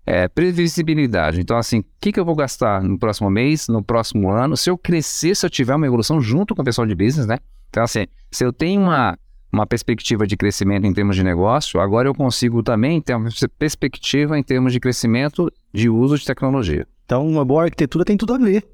[0.06, 1.40] É, previsibilidade.
[1.40, 4.58] Então, assim, o que, que eu vou gastar no próximo mês, no próximo ano?
[4.58, 7.38] Se eu crescer, se eu tiver uma evolução junto com o pessoal de business, né?
[7.70, 9.16] Então, assim, se eu tenho uma,
[9.54, 13.30] uma perspectiva de crescimento em termos de negócio, agora eu consigo também ter uma
[13.60, 16.88] perspectiva em termos de crescimento de uso de tecnologia.
[17.06, 18.68] Então, uma boa arquitetura tem tudo a ver.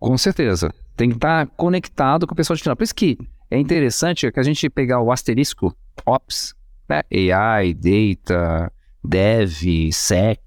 [0.00, 0.74] Com certeza.
[0.96, 2.76] Tem que estar conectado com o pessoal de final.
[2.76, 3.16] Por isso que
[3.48, 5.72] é interessante que a gente pegar o asterisco
[6.04, 6.54] Ops,
[6.92, 7.32] né?
[7.32, 10.40] AI, Data, Dev, Sec,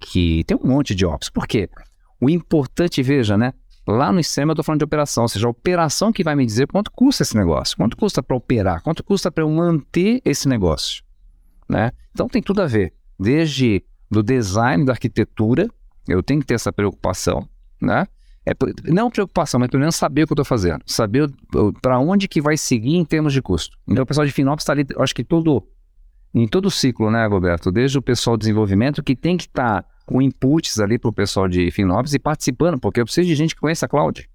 [0.46, 1.30] tem um monte de Ops.
[1.30, 1.70] Por quê?
[2.22, 3.54] O importante, veja, né?
[3.88, 6.46] Lá no ICEM eu estou falando de operação, ou seja, a operação que vai me
[6.46, 10.48] dizer quanto custa esse negócio, quanto custa para operar, quanto custa para eu manter esse
[10.48, 11.04] negócio.
[11.70, 11.92] Né?
[12.12, 12.94] Então tem tudo a ver.
[13.20, 15.70] Desde do design da arquitetura,
[16.08, 17.48] eu tenho que ter essa preocupação.
[17.80, 18.08] Né?
[18.44, 18.54] É,
[18.92, 20.82] não preocupação, mas pelo menos saber o que eu estou fazendo.
[20.88, 21.30] Saber
[21.82, 23.78] para onde que vai seguir em termos de custo.
[23.88, 25.64] Então o pessoal de Finops está ali, acho que todo,
[26.36, 27.72] em todo o ciclo, né, Roberto?
[27.72, 29.82] Desde o pessoal de desenvolvimento que tem que estar.
[29.82, 33.36] Tá com inputs ali para o pessoal de FinOps e participando, porque eu preciso de
[33.36, 34.30] gente que conheça a cloud,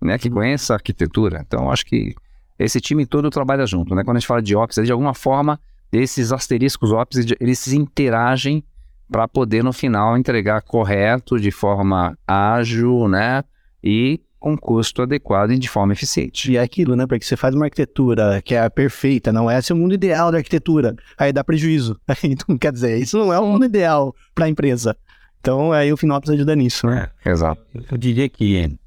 [0.00, 1.42] né, que conheça a arquitetura.
[1.46, 2.14] Então, acho que
[2.58, 4.04] esse time todo trabalha junto, né?
[4.04, 5.60] Quando a gente fala de Ops, de alguma forma,
[5.92, 8.62] esses asteriscos Ops, eles se interagem
[9.10, 13.42] para poder, no final, entregar correto, de forma ágil, né?
[13.82, 16.52] E com custo adequado e de forma eficiente.
[16.52, 17.06] E é aquilo, né?
[17.06, 20.38] Porque você faz uma arquitetura que é perfeita, não é esse o mundo ideal da
[20.38, 20.94] arquitetura.
[21.16, 21.98] Aí dá prejuízo.
[22.22, 24.96] Então, quer dizer, isso não é o mundo ideal para a empresa.
[25.40, 27.10] Então, aí o Finops ajuda nisso, né?
[27.24, 27.62] É, exato.
[27.90, 28.78] Eu diria que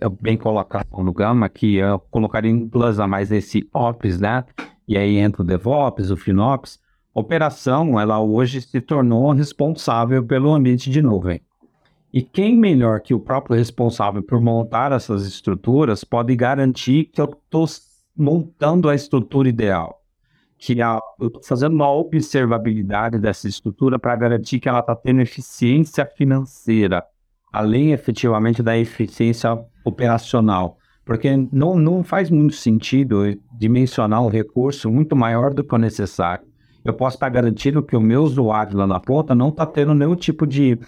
[0.00, 4.44] é bem colocado no Gama, que eu colocaria um plus a mais nesse Ops, né?
[4.86, 6.80] E aí entra o DevOps, o FinOps.
[7.14, 11.40] Operação, ela hoje se tornou responsável pelo ambiente de nuvem.
[12.12, 17.24] E quem melhor que o próprio responsável por montar essas estruturas pode garantir que eu
[17.24, 17.64] estou
[18.14, 19.98] montando a estrutura ideal?
[20.58, 25.22] Que a, eu estou fazendo uma observabilidade dessa estrutura para garantir que ela está tendo
[25.22, 27.02] eficiência financeira,
[27.50, 30.76] além efetivamente da eficiência operacional.
[31.06, 33.22] Porque não, não faz muito sentido
[33.58, 36.44] dimensionar um recurso muito maior do que o necessário.
[36.84, 40.14] Eu posso estar garantindo que o meu usuário lá na ponta não está tendo nenhum
[40.14, 40.78] tipo de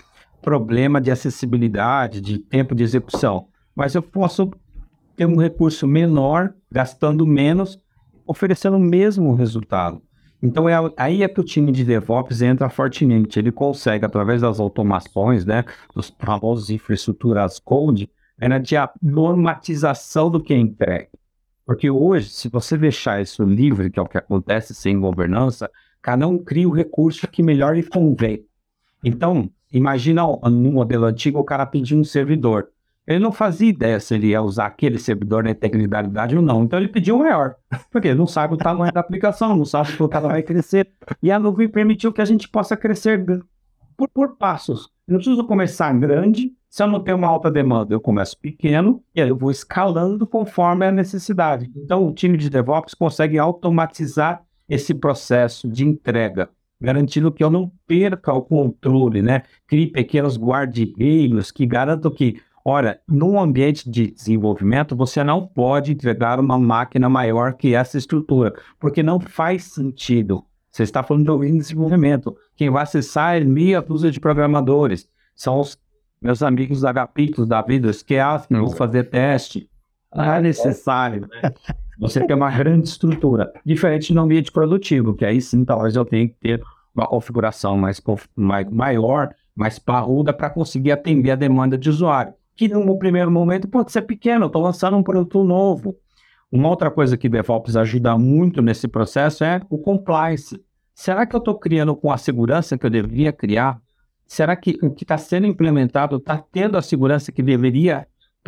[0.45, 4.51] problema de acessibilidade, de tempo de execução, mas eu posso
[5.17, 7.81] ter um recurso menor, gastando menos,
[8.27, 10.03] oferecendo o mesmo resultado.
[10.43, 13.39] Então é, aí é que o time de DevOps entra fortemente.
[13.39, 20.43] Ele consegue, através das automações, né, dos famosos infraestruturas code, né, de a normatização do
[20.43, 21.09] que é entregue.
[21.65, 25.71] Porque hoje, se você deixar isso livre, que é o que acontece sem governança,
[26.03, 28.45] cada um cria o recurso que melhor lhe convém.
[29.03, 32.69] Então, Imagina no modelo antigo o cara pedir um servidor.
[33.05, 36.63] Ele não fazia ideia se ele ia usar aquele servidor na integridade ou não.
[36.63, 37.57] Então ele pediu um maior.
[37.91, 40.89] Porque ele não sabe o tamanho da aplicação, não sabe se o cara vai crescer.
[41.21, 43.27] E a nuvem permitiu que a gente possa crescer
[43.97, 44.89] por, por passos.
[45.09, 46.53] Eu não preciso começar grande.
[46.71, 50.25] Se eu não tenho uma alta demanda, eu começo pequeno e aí eu vou escalando
[50.25, 51.71] conforme a necessidade.
[51.77, 56.49] Então o time de DevOps consegue automatizar esse processo de entrega
[56.81, 59.43] garantindo que eu não perca o controle, né?
[59.67, 66.39] Crie pequenos guarda-reios que garantam que, ora, num ambiente de desenvolvimento, você não pode entregar
[66.39, 70.45] uma máquina maior que essa estrutura, porque não faz sentido.
[70.71, 72.37] Você está falando de desenvolvimento.
[72.57, 75.09] Quem vai acessar é meia dúzia de programadores.
[75.35, 75.79] São os
[76.21, 79.71] meus amigos da Gapitos, da Vidas, que acham vão fazer teste.
[80.13, 81.53] Não é necessário, né?
[81.99, 86.29] Você tem uma grande estrutura, diferente no ambiente produtivo, que aí sim talvez eu tenha
[86.29, 86.63] que ter
[86.95, 88.01] uma configuração mais,
[88.37, 92.35] mais maior, mais parruda para conseguir atender a demanda de usuário.
[92.57, 95.97] que no primeiro momento pode ser pequeno, estou lançando um produto novo.
[96.53, 100.63] Uma outra coisa que DevOps ajuda muito nesse processo é o compliance.
[100.95, 103.81] Será que eu estou criando com a segurança que eu deveria criar?
[104.25, 108.07] Será que o que está sendo implementado está tendo a segurança que deveria?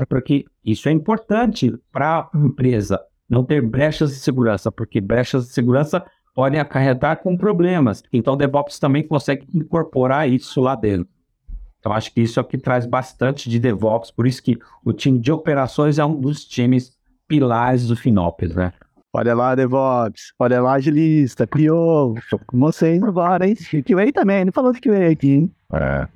[0.08, 5.52] Porque isso é importante para a empresa, não ter brechas de segurança, porque brechas de
[5.52, 8.02] segurança podem acarretar com problemas.
[8.12, 11.08] Então, o DevOps também consegue incorporar isso lá dentro.
[11.80, 14.92] Então, acho que isso é o que traz bastante de DevOps, por isso que o
[14.92, 16.96] time de operações é um dos times
[17.28, 18.72] pilares do FinOps, né?
[19.12, 20.34] Olha lá, DevOps.
[20.38, 21.46] Olha lá, agilista.
[21.46, 22.14] Criou.
[22.52, 23.54] Vocês agora, hein?
[23.54, 24.44] QA também.
[24.44, 25.54] Não falou de QA aqui, hein?
[25.72, 26.06] É.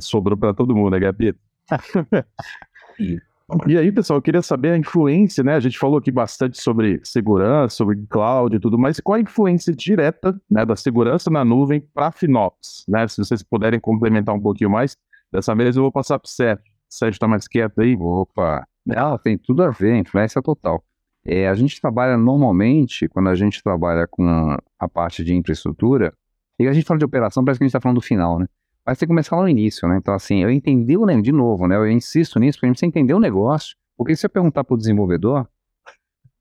[0.00, 1.34] Sobrou para todo mundo, né, Gabi?
[3.68, 5.54] E aí, pessoal, eu queria saber a influência, né?
[5.54, 9.72] A gente falou aqui bastante sobre segurança, sobre cloud e tudo, mas qual a influência
[9.72, 13.06] direta né, da segurança na nuvem para FinOps, né?
[13.06, 14.96] Se vocês puderem complementar um pouquinho mais,
[15.32, 16.64] dessa vez eu vou passar para o Sérgio.
[16.64, 17.96] O Sérgio está mais quieto aí?
[17.96, 18.66] Opa!
[18.88, 20.84] Ela tem tudo a ver, influência total.
[21.24, 26.12] É, a gente trabalha normalmente, quando a gente trabalha com a parte de infraestrutura,
[26.58, 28.46] e a gente fala de operação, parece que a gente está falando do final, né?
[28.86, 29.96] Mas tem que começar lá no início, né?
[29.96, 31.76] Então, assim, eu entendi o negócio, de novo, né?
[31.76, 33.76] Eu insisto nisso, porque a gente entender o negócio.
[33.96, 35.48] Porque se eu perguntar para o desenvolvedor,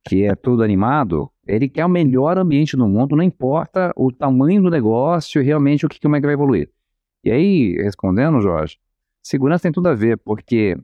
[0.08, 4.62] que é todo animado, ele quer o melhor ambiente do mundo, não importa o tamanho
[4.62, 6.70] do negócio e realmente o que, como é que vai evoluir.
[7.24, 8.78] E aí, respondendo, Jorge,
[9.24, 10.78] segurança tem tudo a ver, porque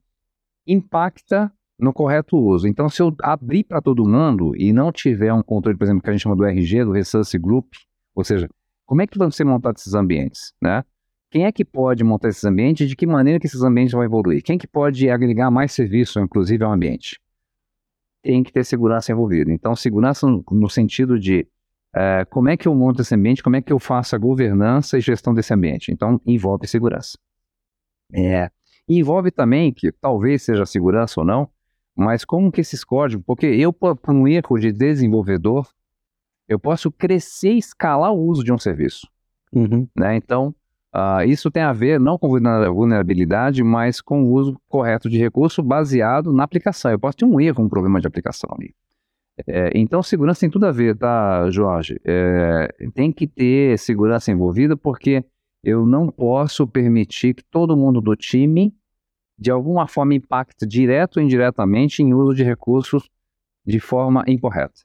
[0.65, 2.67] impacta no correto uso.
[2.67, 6.10] Então, se eu abrir para todo mundo e não tiver um controle, por exemplo, que
[6.10, 7.74] a gente chama do RG, do Resource Group,
[8.15, 8.50] ou seja,
[8.86, 10.84] como é que vão ser montados esses ambientes, né?
[11.32, 14.04] Quem é que pode montar esses ambientes e de que maneira que esses ambientes vão
[14.04, 14.44] evoluir?
[14.44, 17.22] Quem que pode agregar mais serviço, inclusive, ao ambiente?
[18.22, 19.50] Tem que ter segurança envolvida.
[19.50, 21.48] Então, segurança no, no sentido de
[21.96, 24.98] uh, como é que eu monto esse ambiente, como é que eu faço a governança
[24.98, 25.89] e gestão desse ambiente.
[25.89, 27.17] Então, envolve segurança.
[28.13, 28.52] É,
[28.86, 31.50] envolve também, que talvez seja segurança ou não,
[31.96, 35.65] mas como que esses códigos, porque eu, por um erro de desenvolvedor,
[36.46, 39.08] eu posso crescer e escalar o uso de um serviço.
[39.54, 39.88] Uhum.
[39.96, 40.17] Né?
[40.17, 40.54] Então,
[40.94, 45.64] Uh, isso tem a ver não com vulnerabilidade, mas com o uso correto de recurso
[45.64, 46.92] baseado na aplicação.
[46.92, 48.76] Eu posso ter um erro, um problema de aplicação ali.
[49.48, 52.00] É, então, segurança tem tudo a ver, tá, Jorge?
[52.06, 55.24] É, tem que ter segurança envolvida, porque
[55.64, 58.76] eu não posso permitir que todo mundo do time,
[59.38, 63.10] de alguma forma, impacte direto ou indiretamente em uso de recursos
[63.66, 64.82] de forma incorreta.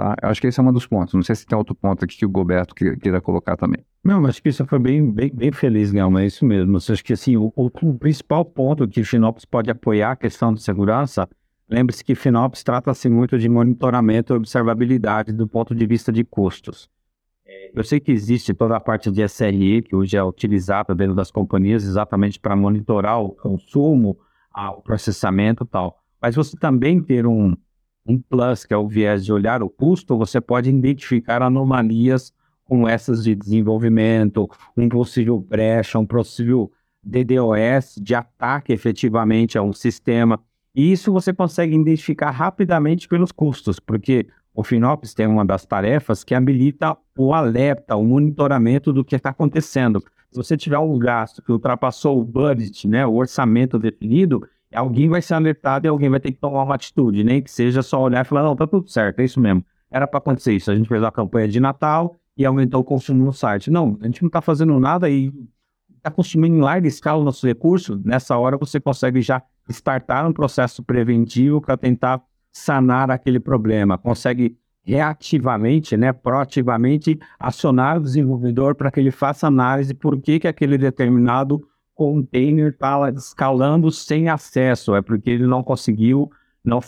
[0.00, 0.16] Tá?
[0.22, 1.12] Eu acho que esse é um dos pontos.
[1.12, 3.84] Não sei se tem outro ponto aqui que o Goberto queira colocar também.
[4.02, 6.72] Não, acho que isso foi bem, bem, bem feliz, Guilherme, é isso mesmo.
[6.72, 10.54] Eu acho que assim, o, o, principal ponto que o Finops pode apoiar a questão
[10.54, 11.28] de segurança,
[11.68, 16.88] lembre-se que Finops trata-se muito de monitoramento e observabilidade do ponto de vista de custos.
[17.46, 21.14] É, eu sei que existe toda a parte de SRE, que hoje é utilizada dentro
[21.14, 24.16] das companhias exatamente para monitorar o consumo,
[24.56, 25.98] o processamento e tal.
[26.22, 27.54] Mas você também ter um,
[28.10, 32.32] um plus, que é o viés de olhar o custo, você pode identificar anomalias
[32.64, 36.70] com essas de desenvolvimento, um possível brecha, um possível
[37.02, 40.38] DDoS de ataque efetivamente a um sistema.
[40.74, 46.22] E isso você consegue identificar rapidamente pelos custos, porque o FinOps tem uma das tarefas
[46.22, 50.00] que habilita o alerta, o monitoramento do que está acontecendo.
[50.30, 55.22] Se você tiver um gasto que ultrapassou o budget, né, o orçamento definido, alguém vai
[55.22, 58.24] ser alertado e alguém vai ter que tomar uma atitude, nem que seja só olhar
[58.24, 59.64] e falar, não, tá tudo certo, é isso mesmo.
[59.90, 60.70] Era para acontecer isso.
[60.70, 63.70] A gente fez uma campanha de Natal, e aumentou o consumo no site.
[63.70, 65.30] Não, a gente não está fazendo nada e
[65.94, 68.00] está consumindo em larga escala o nosso recurso.
[68.02, 73.98] Nessa hora você consegue já startar um processo preventivo para tentar sanar aquele problema.
[73.98, 80.48] Consegue reativamente, né, proativamente acionar o desenvolvedor para que ele faça análise por que, que
[80.48, 81.60] aquele determinado
[82.00, 84.94] container está escalando sem acesso.
[84.94, 86.30] É porque ele não conseguiu,
[86.64, 86.80] não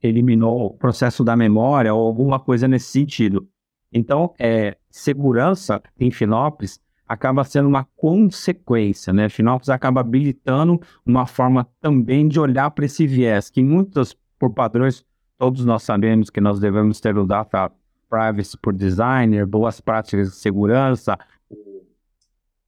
[0.00, 3.48] eliminou o processo da memória ou alguma coisa nesse sentido.
[3.92, 9.28] Então, é, segurança em Finópolis acaba sendo uma consequência, né?
[9.28, 15.04] Finópolis acaba habilitando uma forma também de olhar para esse viés, que muitas, por padrões,
[15.36, 17.72] todos nós sabemos que nós devemos ter o data
[18.08, 21.18] privacy por designer, boas práticas de segurança,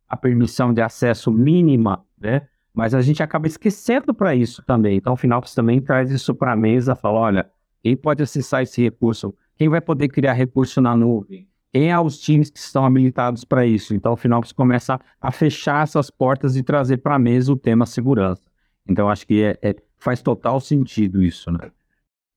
[0.08, 2.42] a permissão de acesso mínima, né?
[2.72, 4.96] Mas a gente acaba esquecendo para isso também.
[4.96, 7.50] Então, o Finópolis também traz isso para a mesa, fala, olha,
[7.82, 11.48] quem pode acessar esse recurso quem vai poder criar recurso na nuvem?
[11.72, 13.94] Quem é os times que estão habilitados para isso?
[13.94, 17.56] Então, ao final, você começa a fechar essas portas e trazer para a mesa o
[17.56, 18.42] tema segurança.
[18.88, 21.70] Então, acho que é, é, faz total sentido isso, né?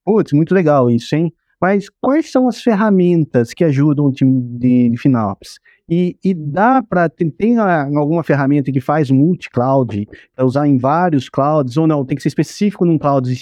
[0.05, 1.33] Putz, muito legal isso, hein?
[1.61, 4.97] Mas quais são as ferramentas que ajudam o time de, de?
[5.89, 7.09] E, e dá para.
[7.09, 12.05] Tem, tem, alguma ferramenta que faz multi-cloud, para usar em vários clouds, ou não?
[12.05, 13.33] Tem que ser específico num cloud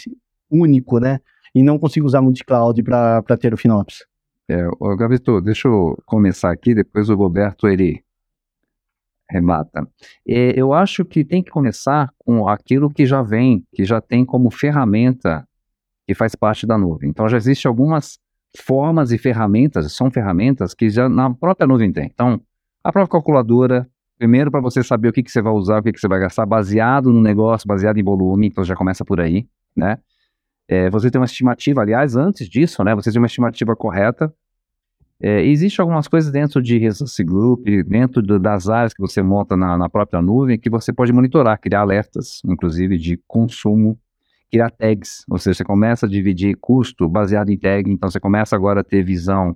[0.50, 1.20] único, né?
[1.54, 4.06] E não consigo usar multi-cloud para ter o FinOps.
[4.50, 4.66] É,
[4.98, 8.02] Gabito, deixa eu começar aqui, depois o Roberto ele
[9.30, 9.86] remata.
[10.26, 14.24] É, eu acho que tem que começar com aquilo que já vem, que já tem
[14.26, 15.45] como ferramenta
[16.08, 17.10] que faz parte da nuvem.
[17.10, 18.18] Então já existem algumas
[18.56, 22.06] formas e ferramentas, são ferramentas que já na própria nuvem tem.
[22.06, 22.41] Então,
[22.84, 25.91] a própria calculadora, primeiro para você saber o que, que você vai usar, o que,
[25.91, 29.48] que você vai gastar, baseado no negócio, baseado em volume, então já começa por aí,
[29.76, 29.98] né?
[30.68, 32.93] É, você tem uma estimativa, aliás, antes disso, né?
[32.95, 34.34] Você tem uma estimativa correta.
[35.20, 39.56] É, Existem algumas coisas dentro de Resource Group, dentro do, das áreas que você monta
[39.56, 43.98] na, na própria nuvem, que você pode monitorar, criar alertas, inclusive de consumo
[44.52, 48.56] criar tags, ou seja, você começa a dividir custo baseado em tag, então você começa
[48.56, 49.56] agora a ter visão.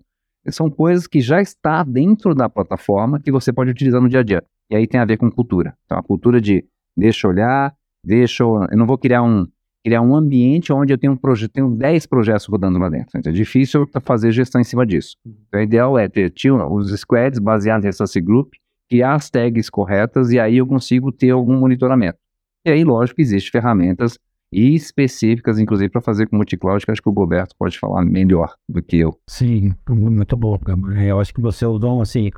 [0.49, 4.23] São coisas que já está dentro da plataforma que você pode utilizar no dia a
[4.23, 4.43] dia.
[4.69, 5.75] E aí tem a ver com cultura.
[5.85, 6.65] Então a cultura de
[6.97, 7.73] deixa eu olhar,
[8.03, 9.47] deixa eu, eu não vou criar um
[9.83, 13.17] criar um ambiente onde eu tenho um projeto, tenho 10 projetos rodando lá dentro.
[13.17, 15.15] Então é difícil fazer gestão em cima disso.
[15.25, 16.31] Então o ideal é ter
[16.69, 18.53] os squads baseados em Resource Group,
[18.87, 22.19] criar as tags corretas e aí eu consigo ter algum monitoramento.
[22.63, 24.19] E aí, lógico, existem ferramentas
[24.51, 28.53] e específicas, inclusive, para fazer com multicloud, que acho que o Roberto pode falar melhor
[28.67, 29.17] do que eu.
[29.27, 30.59] Sim, muito bom.
[31.01, 32.29] Eu acho que você usou, assim,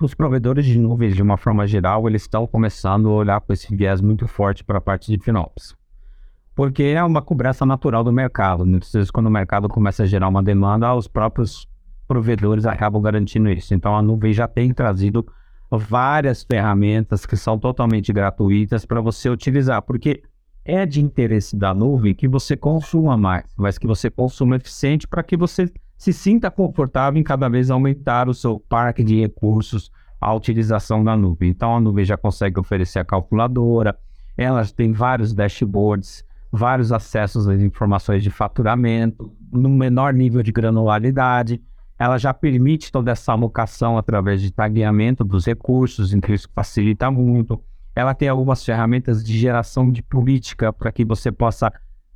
[0.00, 3.74] os provedores de nuvens, de uma forma geral, eles estão começando a olhar com esse
[3.76, 5.76] viés muito forte para a parte de FinOps.
[6.54, 8.64] Porque é uma cobrança natural do mercado.
[8.66, 11.68] Muitas vezes, quando o mercado começa a gerar uma demanda, os próprios
[12.08, 13.74] provedores acabam garantindo isso.
[13.74, 15.24] Então, a nuvem já tem trazido
[15.70, 19.82] várias ferramentas que são totalmente gratuitas para você utilizar.
[19.82, 20.22] Porque
[20.68, 25.22] é de interesse da nuvem que você consuma mais, mas que você consuma eficiente para
[25.22, 29.90] que você se sinta confortável em cada vez aumentar o seu parque de recursos,
[30.20, 31.48] a utilização da nuvem.
[31.48, 33.98] Então a nuvem já consegue oferecer a calculadora,
[34.36, 41.62] ela tem vários dashboards, vários acessos às informações de faturamento, no menor nível de granularidade.
[41.98, 47.58] Ela já permite toda essa alocação através de tagueamento dos recursos, então isso facilita muito
[47.98, 51.72] ela tem algumas ferramentas de geração de política para que você possa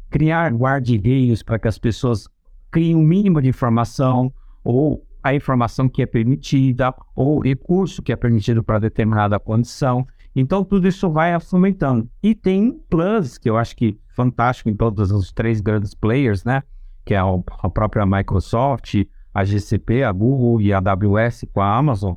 [0.08, 2.28] criar guarda-reios para que as pessoas
[2.70, 8.12] criem um mínimo de informação ou a informação que é permitida ou o recurso que
[8.12, 10.06] é permitido para determinada condição.
[10.36, 12.08] Então, tudo isso vai fomentando.
[12.22, 16.62] E tem plans que eu acho que fantástico em todos os três grandes players, né?
[17.04, 19.02] Que é a própria Microsoft,
[19.34, 22.14] a GCP, a Google e a AWS com a Amazon,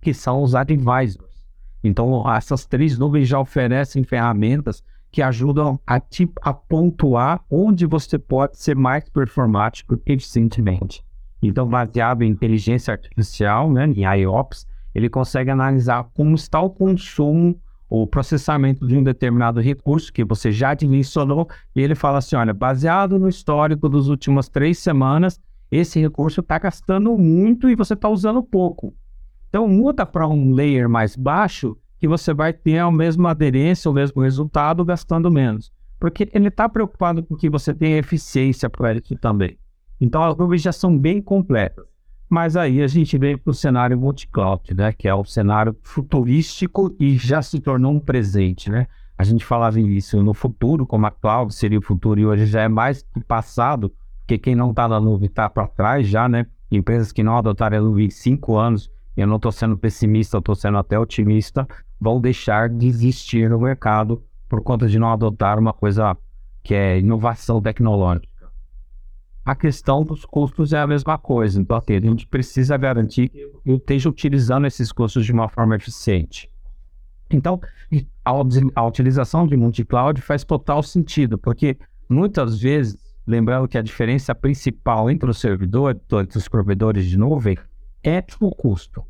[0.00, 1.27] que são os advisors.
[1.82, 8.18] Então, essas três nuvens já oferecem ferramentas que ajudam a, te, a pontuar onde você
[8.18, 11.02] pode ser mais performático eficientemente.
[11.42, 17.58] Então, baseado em inteligência artificial, né, em IOPS, ele consegue analisar como está o consumo
[17.88, 22.52] ou processamento de um determinado recurso que você já dimensionou, e ele fala assim: olha,
[22.52, 28.08] baseado no histórico das últimas três semanas, esse recurso está gastando muito e você está
[28.08, 28.94] usando pouco.
[29.48, 33.94] Então muda para um layer mais baixo que você vai ter a mesma aderência, o
[33.94, 35.72] mesmo resultado gastando menos.
[35.98, 39.58] Porque ele está preocupado com que você tenha eficiência para isso também.
[40.00, 41.84] Então as nuvens já são bem completas.
[42.28, 44.92] Mas aí a gente vem para o cenário multi-cloud, né?
[44.92, 48.70] que é o cenário futurístico e já se tornou um presente.
[48.70, 48.86] Né?
[49.16, 52.62] A gente falava isso no futuro, como a cloud seria o futuro, e hoje já
[52.62, 56.46] é mais que passado, porque quem não está na nuvem está para trás já, né?
[56.70, 58.90] Empresas que não adotaram a nuvem em cinco anos
[59.20, 61.66] eu não estou sendo pessimista, eu estou sendo até otimista,
[62.00, 66.16] vão deixar de existir no mercado por conta de não adotar uma coisa
[66.62, 68.28] que é inovação tecnológica.
[69.44, 73.50] A questão dos custos é a mesma coisa, então assim, a gente precisa garantir que
[73.64, 76.50] eu esteja utilizando esses custos de uma forma eficiente.
[77.30, 77.60] Então,
[78.24, 78.32] a,
[78.74, 81.76] a utilização de multi-cloud faz total sentido, porque
[82.08, 82.96] muitas vezes,
[83.26, 87.56] lembrando que a diferença principal entre os servidores, entre os provedores de nuvem,
[88.02, 89.04] é o custo.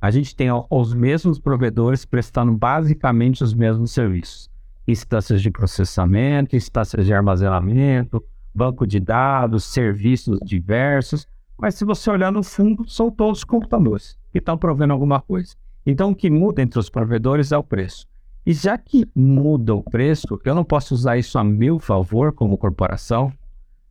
[0.00, 4.50] A gente tem os mesmos provedores prestando basicamente os mesmos serviços.
[4.86, 11.26] Instâncias de processamento, instâncias de armazenamento, banco de dados, serviços diversos.
[11.56, 15.54] Mas se você olhar no fundo, são todos computadores que estão provendo alguma coisa.
[15.86, 18.06] Então, o que muda entre os provedores é o preço.
[18.44, 22.58] E já que muda o preço, eu não posso usar isso a meu favor como
[22.58, 23.32] corporação,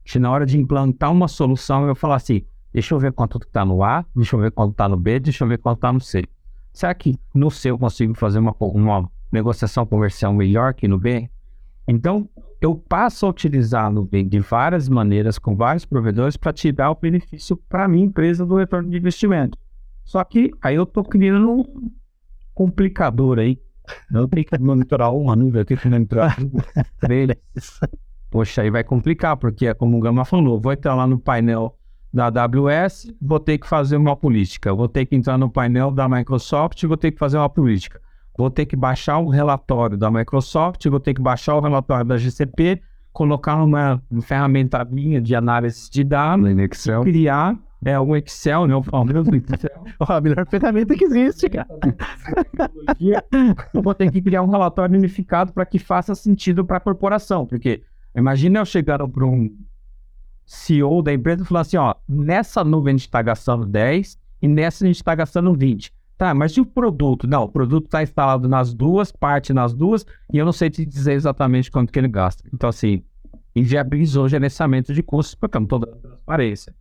[0.04, 3.65] se na hora de implantar uma solução eu falar assim, Deixa eu ver quanto está
[3.65, 5.99] no A, deixa eu ver quanto está no B, deixa eu ver quanto está no
[5.99, 6.24] C.
[6.72, 11.30] Será que no C eu consigo fazer uma, uma negociação comercial melhor que no B?
[11.88, 12.30] Então,
[12.61, 16.95] eu passo a utilizar a nuvem de várias maneiras, com vários provedores, para tirar o
[16.95, 19.57] benefício para a minha empresa do retorno de investimento.
[20.05, 21.91] Só que aí eu estou criando um
[22.53, 23.59] complicador aí.
[24.13, 26.38] Eu tenho que monitorar uma nuvem, eu tenho que monitorar
[26.99, 27.32] três.
[28.30, 31.78] Poxa, aí vai complicar, porque é como o Gama falou, vou entrar lá no painel
[32.14, 34.74] da AWS, vou ter que fazer uma política.
[34.74, 38.01] Vou ter que entrar no painel da Microsoft, vou ter que fazer uma política
[38.38, 42.18] vou ter que baixar o relatório da Microsoft, vou ter que baixar o relatório da
[42.18, 42.82] GCP,
[43.12, 46.47] colocar uma, ferramenta minha de análise de dados,
[47.03, 48.76] criar é, um Excel, né?
[48.76, 49.84] O famoso Excel.
[49.99, 51.68] a melhor ferramenta que existe, cara.
[53.74, 57.45] eu vou ter que criar um relatório unificado para que faça sentido para a corporação,
[57.45, 57.84] porque
[58.16, 59.49] imagina eu chegando para um
[60.52, 64.47] CEO da empresa e falar assim, ó, nessa nuvem a gente está gastando 10 e
[64.49, 65.93] nessa a gente está gastando 20.
[66.18, 67.26] Tá, mas e o produto?
[67.26, 70.86] Não, o produto está instalado nas duas, parte nas duas, e eu não sei te
[70.86, 72.43] dizer exatamente quanto que ele gasta.
[72.54, 73.02] Então, assim,
[73.56, 76.76] inviabilizou o gerenciamento de custos, porque eu não estou dando transparência.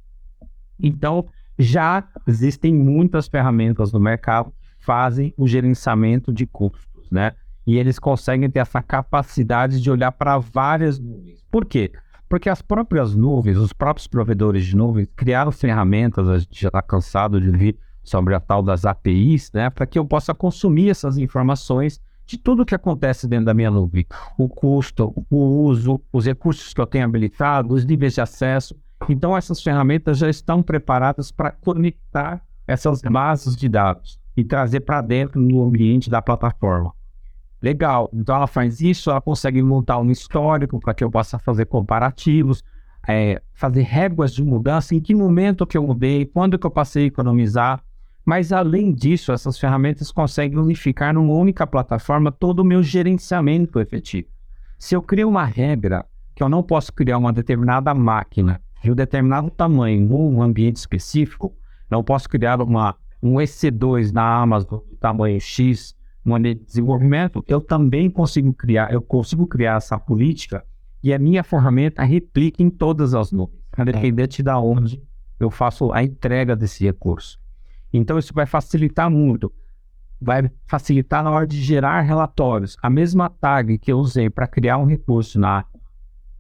[0.79, 7.35] Então, já existem muitas ferramentas no mercado que fazem o gerenciamento de custos, né?
[7.64, 11.41] E eles conseguem ter essa capacidade de olhar para várias nuvens.
[11.51, 11.93] Por quê?
[12.31, 16.81] Porque as próprias nuvens, os próprios provedores de nuvens criaram ferramentas, a gente já está
[16.81, 21.18] cansado de vir sobre a tal das APIs, né, para que eu possa consumir essas
[21.18, 24.07] informações de tudo que acontece dentro da minha nuvem.
[24.39, 28.76] O custo, o uso, os recursos que eu tenho habilitado, os níveis de acesso.
[29.09, 35.03] Então, essas ferramentas já estão preparadas para conectar essas bases de dados e trazer para
[35.03, 36.95] dentro no ambiente da plataforma.
[37.63, 38.09] Legal.
[38.13, 42.63] Então, ela faz isso, ela consegue montar um histórico para que eu possa fazer comparativos,
[43.07, 47.05] é, fazer réguas de mudança, em que momento que eu mudei, quando que eu passei
[47.05, 47.83] a economizar,
[48.25, 54.29] mas além disso, essas ferramentas conseguem unificar numa única plataforma todo o meu gerenciamento efetivo.
[54.79, 58.95] Se eu crio uma regra que eu não posso criar uma determinada máquina de um
[58.95, 61.55] determinado tamanho ou um ambiente específico,
[61.91, 65.95] não posso criar uma, um EC2 na Amazon de tamanho X,
[66.25, 70.64] no de desenvolvimento, eu também consigo criar, eu consigo criar essa política
[71.03, 75.03] e a minha ferramenta replica em todas as nuvens, independente de onde
[75.39, 77.41] eu faço a entrega desse recurso.
[77.93, 79.53] Então, isso vai facilitar muito.
[80.21, 82.77] Vai facilitar na hora de gerar relatórios.
[82.83, 85.64] A mesma tag que eu usei para criar um recurso na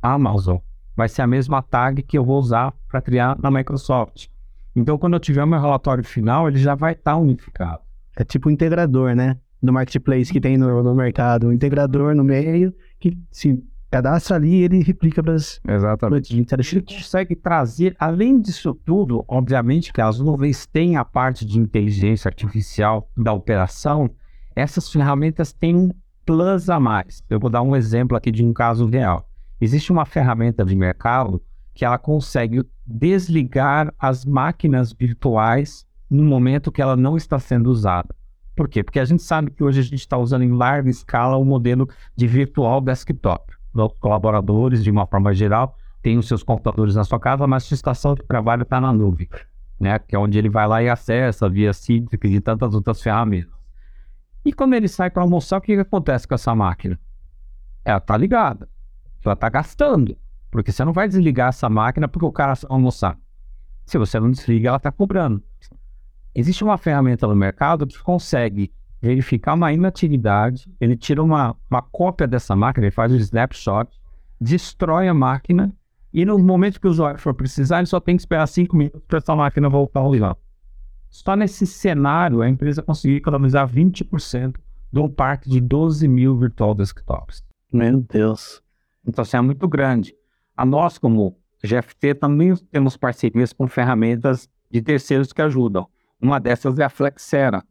[0.02, 0.58] Amazon
[0.94, 4.28] vai ser a mesma tag que eu vou usar para criar na Microsoft.
[4.76, 7.80] Então, quando eu tiver meu relatório final, ele já vai estar tá unificado.
[8.14, 9.38] É tipo um integrador, né?
[9.60, 11.48] No marketplace que tem no, no mercado.
[11.48, 15.60] Um integrador no meio que se cadastra ali ele replica para as.
[15.66, 16.34] Exatamente.
[16.34, 22.28] Ele consegue trazer, além disso tudo, obviamente que as nuvens têm a parte de inteligência
[22.28, 24.10] artificial da operação,
[24.54, 25.90] essas ferramentas têm um
[26.24, 27.22] plus a mais.
[27.28, 29.28] Eu vou dar um exemplo aqui de um caso real.
[29.60, 31.42] Existe uma ferramenta de mercado
[31.74, 38.14] que ela consegue desligar as máquinas virtuais no momento que ela não está sendo usada.
[38.60, 38.84] Por quê?
[38.84, 41.88] Porque a gente sabe que hoje a gente está usando em larga escala o modelo
[42.14, 47.18] de virtual desktop dos colaboradores, de uma forma geral, tem os seus computadores na sua
[47.18, 49.30] casa, mas sua estação de trabalho está na nuvem,
[49.80, 49.98] né?
[49.98, 53.50] Que é onde ele vai lá e acessa via Citrix e tantas outras ferramentas.
[54.44, 57.00] E quando ele sai para almoçar, o que, que acontece com essa máquina?
[57.82, 58.68] Ela está ligada,
[59.24, 60.18] ela está gastando,
[60.50, 63.16] porque você não vai desligar essa máquina porque o cara almoçar.
[63.86, 65.42] Se você não desliga, ela está cobrando.
[66.34, 72.26] Existe uma ferramenta no mercado que consegue verificar uma inatividade, ele tira uma, uma cópia
[72.26, 73.90] dessa máquina, ele faz um snapshot,
[74.40, 75.72] destrói a máquina
[76.12, 79.02] e no momento que o usuário for precisar, ele só tem que esperar 5 minutos
[79.06, 80.36] para essa máquina voltar ao ligar.
[81.08, 84.56] Só nesse cenário, a empresa conseguiu economizar 20%
[84.92, 87.44] de um parque de 12 mil virtual desktops.
[87.72, 88.62] Meu Deus.
[89.06, 90.14] Então, assim, é muito grande.
[90.56, 95.88] A nós, como GFT, também temos parcerias com ferramentas de terceiros que ajudam.
[96.20, 97.64] Uma dessas é a Flexera,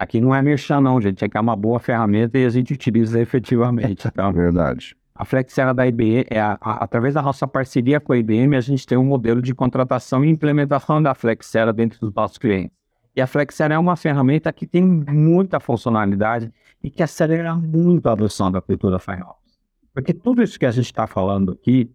[0.00, 1.22] Aqui não é merchan, não, gente.
[1.22, 4.08] Aqui é uma boa ferramenta e a gente utiliza efetivamente.
[4.08, 4.96] Então, Verdade.
[5.14, 8.62] A Flexera da IBM, é a, a, através da nossa parceria com a IBM, a
[8.62, 12.74] gente tem um modelo de contratação e implementação da Flexera dentro dos nossos clientes.
[13.14, 16.50] E a Flexera é uma ferramenta que tem muita funcionalidade
[16.82, 19.60] e que acelera muito a adoção da cultura FireOps.
[19.92, 21.90] Porque tudo isso que a gente está falando aqui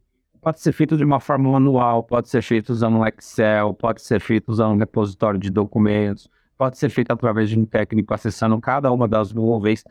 [0.45, 4.21] pode ser feito de uma forma manual, pode ser feito usando um Excel, pode ser
[4.21, 8.91] feito usando um repositório de documentos, pode ser feita através de um técnico acessando cada
[8.91, 9.83] uma das nuvens.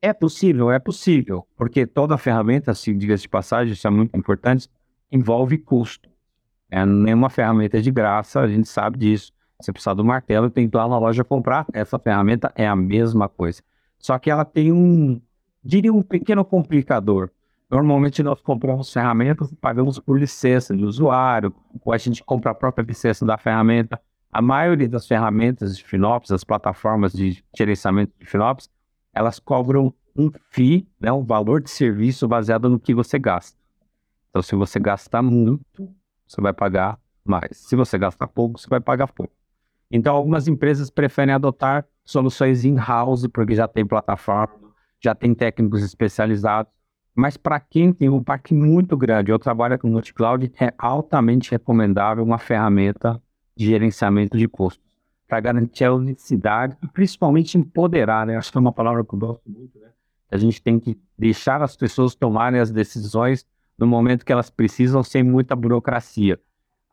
[0.00, 4.66] É possível, é possível, porque toda ferramenta, assim, diga-se de passagem, isso é muito importante,
[5.10, 6.08] envolve custo.
[6.70, 9.30] É, nenhuma ferramenta é de graça, a gente sabe disso.
[9.60, 11.66] Você precisa do martelo, tem que ir lá na loja comprar.
[11.70, 13.62] Essa ferramenta é a mesma coisa.
[13.98, 15.20] Só que ela tem um,
[15.62, 17.28] diria, um pequeno complicador.
[17.72, 22.54] Normalmente nós compramos ferramentas e pagamos por licença de usuário, ou a gente compra a
[22.54, 23.98] própria licença da ferramenta.
[24.30, 28.68] A maioria das ferramentas de FinOps, as plataformas de gerenciamento de FinOps,
[29.14, 33.58] elas cobram um FII, né, um valor de serviço baseado no que você gasta.
[34.28, 35.90] Então, se você gastar muito,
[36.26, 37.56] você vai pagar mais.
[37.56, 39.32] Se você gastar pouco, você vai pagar pouco.
[39.90, 46.70] Então, algumas empresas preferem adotar soluções in-house, porque já tem plataforma, já tem técnicos especializados.
[47.14, 52.24] Mas para quem tem um parque muito grande, eu trabalho com multi-cloud, é altamente recomendável
[52.24, 53.20] uma ferramenta
[53.54, 54.82] de gerenciamento de custos
[55.28, 58.36] para garantir a unicidade e principalmente empoderar, né?
[58.36, 59.88] Acho que é uma palavra que eu gosto muito, né?
[60.30, 63.46] A gente tem que deixar as pessoas tomarem as decisões
[63.78, 66.40] no momento que elas precisam, sem muita burocracia.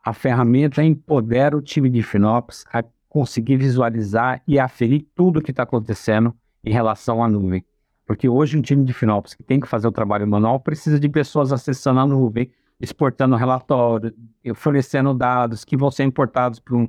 [0.04, 5.50] A ferramenta empodera o time de FinOps a conseguir visualizar e aferir tudo o que
[5.50, 7.64] está acontecendo em relação à nuvem.
[8.10, 11.08] Porque hoje um time de FinOps que tem que fazer o trabalho manual precisa de
[11.08, 12.50] pessoas acessando a nuvem,
[12.80, 14.12] exportando relatórios,
[14.56, 16.88] fornecendo dados que vão ser importados para um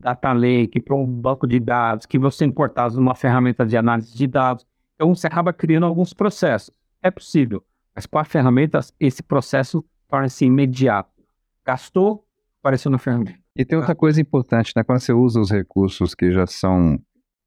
[0.00, 4.16] data lake, para um banco de dados, que vão ser importados numa ferramenta de análise
[4.16, 4.66] de dados.
[4.94, 6.74] Então você acaba criando alguns processos.
[7.02, 7.62] É possível,
[7.94, 11.22] mas com a ferramenta esse processo torna-se imediato.
[11.66, 12.26] Gastou,
[12.62, 13.38] apareceu na ferramenta.
[13.54, 14.82] E tem outra coisa importante, né?
[14.82, 16.98] Quando você usa os recursos que já são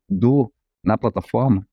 [0.07, 0.53] do
[0.84, 1.65] na plataforma,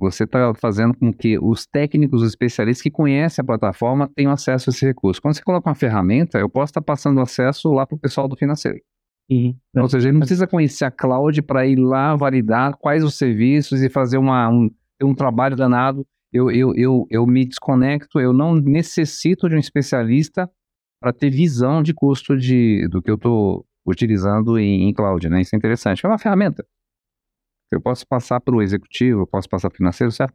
[0.00, 4.70] você está fazendo com que os técnicos, os especialistas que conhecem a plataforma tenham acesso
[4.70, 5.20] a esse recurso.
[5.20, 8.26] Quando você coloca uma ferramenta, eu posso estar tá passando acesso lá para o pessoal
[8.26, 8.78] do financeiro.
[9.30, 9.54] Uhum.
[9.76, 13.80] Ou seja, ele não precisa conhecer a cloud para ir lá validar quais os serviços
[13.82, 14.68] e fazer uma, um,
[15.02, 16.04] um trabalho danado.
[16.32, 20.50] Eu, eu, eu, eu me desconecto, eu não necessito de um especialista
[21.00, 25.28] para ter visão de custo de, do que eu estou utilizando em, em cloud.
[25.28, 25.42] Né?
[25.42, 26.04] Isso é interessante.
[26.04, 26.64] É uma ferramenta.
[27.70, 30.34] Eu posso passar para o executivo, eu posso passar para o financeiro, certo?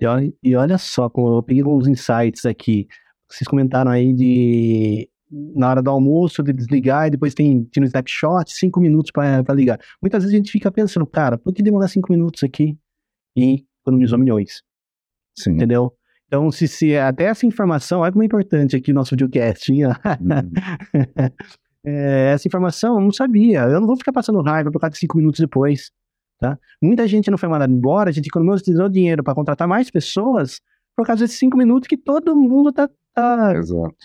[0.00, 2.88] E olha, e olha só, eu peguei alguns insights aqui.
[3.28, 7.86] Vocês comentaram aí de na hora do almoço, de desligar, e depois tem, tem um
[7.86, 9.78] snapshot, cinco minutos para ligar.
[10.02, 12.76] Muitas vezes a gente fica pensando, cara, por que demorar cinco minutos aqui
[13.36, 14.62] e economizou milhões?
[15.38, 15.52] Sim.
[15.52, 15.94] Entendeu?
[16.26, 19.70] Então, se, se até essa informação, olha como é importante aqui o nosso videocast.
[19.70, 19.88] Uhum.
[21.84, 23.62] é, essa informação eu não sabia.
[23.62, 25.90] Eu não vou ficar passando raiva por causa de cinco minutos depois.
[26.40, 26.58] Tá?
[26.82, 30.60] Muita gente não foi mandada embora, a gente economizou dinheiro para contratar mais pessoas
[30.96, 33.52] por causa desses cinco minutos que todo mundo tá, tá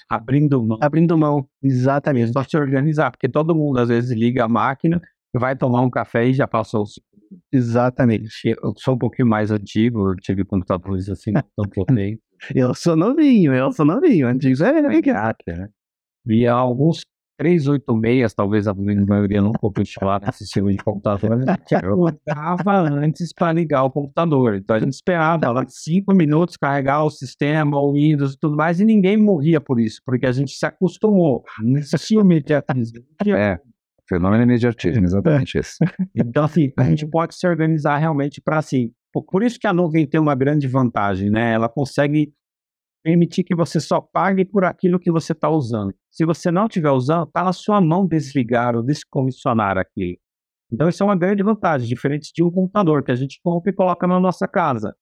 [0.09, 0.77] abrindo mão.
[0.81, 2.33] Abrindo mão, exatamente.
[2.33, 5.01] Só se organizar, porque todo mundo às vezes liga a máquina,
[5.33, 6.99] vai tomar um café e já passou os
[7.51, 8.29] Exatamente.
[8.61, 12.21] Eu sou um pouquinho mais antigo, eu tive computadores assim, não potentes.
[12.53, 15.33] eu sou novinho, eu sou novinho, antigo é legal.
[15.47, 15.69] Né?
[16.27, 17.03] E alguns
[17.37, 19.51] 386, talvez a maioria não
[19.99, 21.55] falar nesse sistema de computador, né?
[21.83, 24.55] eu acordava antes para ligar o computador.
[24.55, 28.79] Então a gente esperava lá cinco minutos carregar o sistema, o Windows e tudo mais,
[28.79, 31.43] e ninguém morria por isso, porque a gente se acostumou.
[31.61, 33.03] Não existia imediatismo.
[33.27, 33.59] É,
[34.07, 35.77] fenômeno imediatismo, exatamente isso.
[36.15, 38.91] Então, assim, a gente pode se organizar realmente para assim.
[39.11, 41.53] Por isso que a nuvem tem uma grande vantagem, né?
[41.53, 42.33] Ela consegue
[43.05, 45.93] permitir que você só pague por aquilo que você está usando.
[46.09, 50.17] Se você não estiver usando, está na sua mão desligar ou descomissionar aquilo.
[50.73, 53.75] Então, isso é uma grande vantagem, diferente de um computador que a gente compra e
[53.75, 54.95] coloca na nossa casa.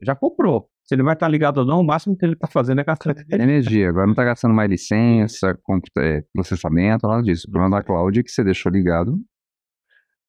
[0.00, 0.70] Já comprou.
[0.84, 2.84] Se ele vai estar tá ligado ou não, o máximo que ele está fazendo é
[2.84, 3.88] gastar energia.
[3.88, 5.58] Agora não está gastando mais licença,
[5.98, 7.48] é, processamento, nada disso.
[7.48, 9.18] O problema da cloud é que você deixou ligado,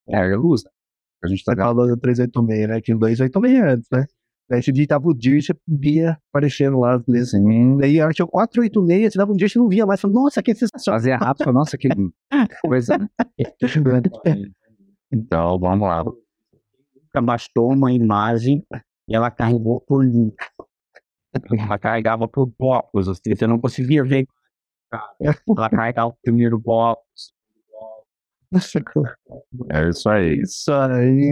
[0.10, 0.64] é a luz.
[1.24, 2.82] A gente está falando do 386, né?
[2.82, 4.06] Que o 286 antes, né?
[4.50, 7.32] Daí você digitava o dia e você via aparecendo lá letras.
[7.32, 7.78] Sim.
[7.78, 10.02] Daí acho que 486, você dava um dia e você não via mais.
[10.02, 11.00] Falei, nossa, que sensacional.
[11.00, 11.88] Fazia rápido, nossa, que
[12.66, 12.97] coisa.
[12.97, 13.08] Né?
[15.12, 16.04] então, vamos lá.
[17.22, 18.66] Bastou uma imagem
[19.08, 20.36] e ela carregou por link.
[21.52, 24.28] Ela carregava por blocos, assim, você não conseguia ver.
[25.22, 27.04] Ela carregava o primeiro bloco,
[29.72, 30.41] é isso aí.
[30.41, 31.32] Isso aí,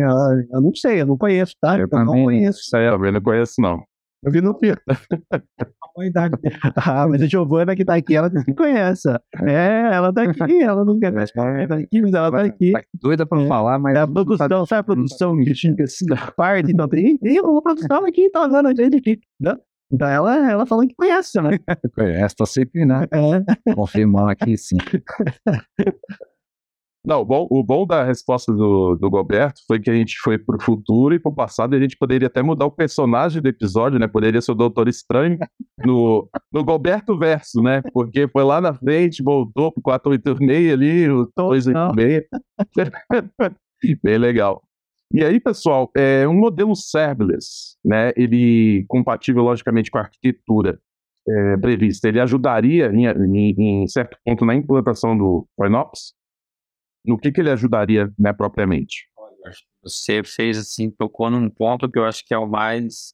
[0.51, 1.77] eu não sei, eu não conheço, tá?
[1.77, 2.59] Eu, eu não conheço.
[2.59, 3.83] Isso aí, eu não conheço, não.
[4.23, 4.77] Eu vi no filme.
[6.75, 9.07] ah, mas a Giovana que tá aqui, ela conhece.
[9.43, 12.71] É, ela tá aqui, ela não quer mais tá aqui, mas ela tá aqui.
[12.71, 13.47] Tá doida pra é.
[13.47, 13.95] falar, mas.
[13.95, 16.05] É a produção, sabe a produção que assim,
[16.35, 17.17] parte, então tem.
[17.17, 19.19] Tem uma produção aqui, tá vendo a gente aqui.
[19.39, 19.55] Né?
[19.91, 21.51] Então ela, ela falou que conhece, né?
[21.95, 23.05] Conhece, tô sempre, né?
[23.11, 23.73] É.
[23.73, 24.77] Confirmando aqui sim.
[27.07, 30.37] Não, o bom, o bom da resposta do, do Goberto foi que a gente foi
[30.37, 33.97] pro futuro e pro passado e a gente poderia até mudar o personagem do episódio,
[33.97, 34.09] né?
[34.09, 35.37] Poderia ser o Doutor Estranho
[35.85, 37.81] no, no Goberto Verso, né?
[37.93, 42.25] Porque foi lá na frente, voltou pro 486 ali, o 286.
[44.03, 44.61] Bem legal.
[45.13, 48.11] E aí, pessoal, é um modelo serverless, né?
[48.17, 50.77] Ele compatível, logicamente, com a arquitetura
[51.25, 56.16] é, prevista, ele ajudaria em, em, em, certo ponto na implantação do FinOps?
[57.05, 59.07] No que, que ele ajudaria né, propriamente?
[59.81, 63.13] Você fez assim, tocou num ponto que eu acho que é o mais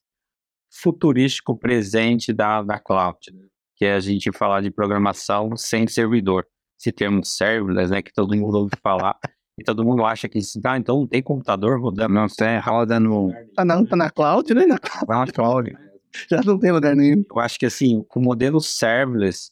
[0.72, 3.46] futurístico presente da, da cloud, né?
[3.76, 6.46] que é a gente falar de programação sem servidor.
[6.80, 9.18] Esse termo serverless, né, que todo mundo ouve falar,
[9.60, 12.14] e todo mundo acha que ah, então não tem computador rodando.
[12.14, 13.32] Não tem, roda no...
[13.56, 14.66] Tá na, tá na cloud, né?
[14.66, 15.32] Na cloud.
[15.32, 15.78] cloud.
[16.30, 17.24] Já não tem lugar nenhum.
[17.30, 19.52] Eu acho que assim, com o modelo serverless,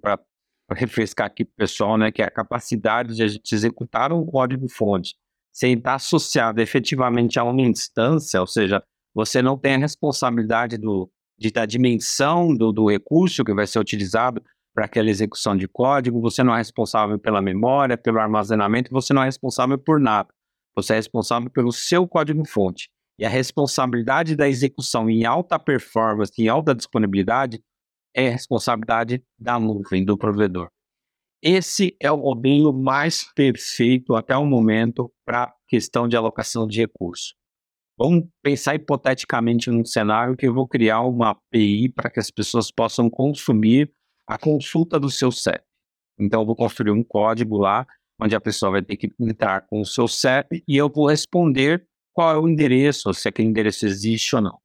[0.00, 0.18] para
[0.72, 5.14] refrescar aqui pro pessoal, né, que é a capacidade de a gente executar um código-fonte
[5.52, 8.82] sem estar associado efetivamente a uma instância, ou seja,
[9.14, 13.78] você não tem a responsabilidade do, de, da dimensão do, do recurso que vai ser
[13.78, 14.42] utilizado
[14.74, 19.22] para aquela execução de código, você não é responsável pela memória, pelo armazenamento, você não
[19.22, 20.30] é responsável por nada.
[20.74, 22.88] Você é responsável pelo seu código-fonte.
[23.18, 27.62] E a responsabilidade da execução em alta performance, em alta disponibilidade,
[28.14, 30.68] é responsabilidade da nuvem, do provedor.
[31.42, 37.34] Esse é o modelo mais perfeito até o momento para questão de alocação de recursos.
[37.98, 42.70] Vamos pensar hipoteticamente num cenário que eu vou criar uma API para que as pessoas
[42.70, 43.92] possam consumir
[44.26, 45.62] a consulta do seu CEP.
[46.18, 47.86] Então, eu vou construir um código lá,
[48.20, 51.84] onde a pessoa vai ter que entrar com o seu CEP e eu vou responder
[52.14, 54.61] qual é o endereço, se aquele endereço existe ou não.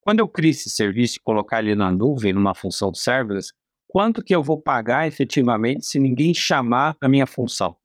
[0.00, 3.52] Quando eu crio esse serviço e colocar ele na nuvem, numa função de serverless,
[3.86, 7.76] quanto que eu vou pagar efetivamente se ninguém chamar a minha função?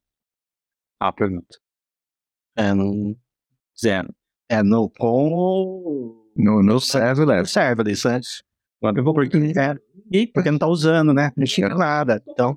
[0.99, 1.57] Ah, pergunta.
[2.55, 3.15] É, não...
[3.79, 4.13] Zero.
[4.49, 6.29] É no com.
[6.35, 7.51] No, no serverless.
[7.51, 8.43] Serverless, antes.
[8.79, 9.77] Porque, é,
[10.11, 11.31] e porque não está usando, né?
[11.35, 12.21] Não tinha nada.
[12.27, 12.55] Então.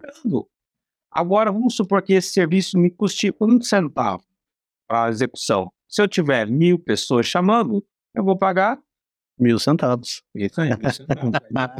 [1.10, 4.24] Agora, vamos supor que esse serviço me custe um centavo
[4.88, 5.72] para a execução.
[5.88, 7.84] Se eu tiver mil pessoas chamando,
[8.14, 8.78] eu vou pagar
[9.38, 10.22] Mil centavos.
[10.34, 10.70] Isso aí.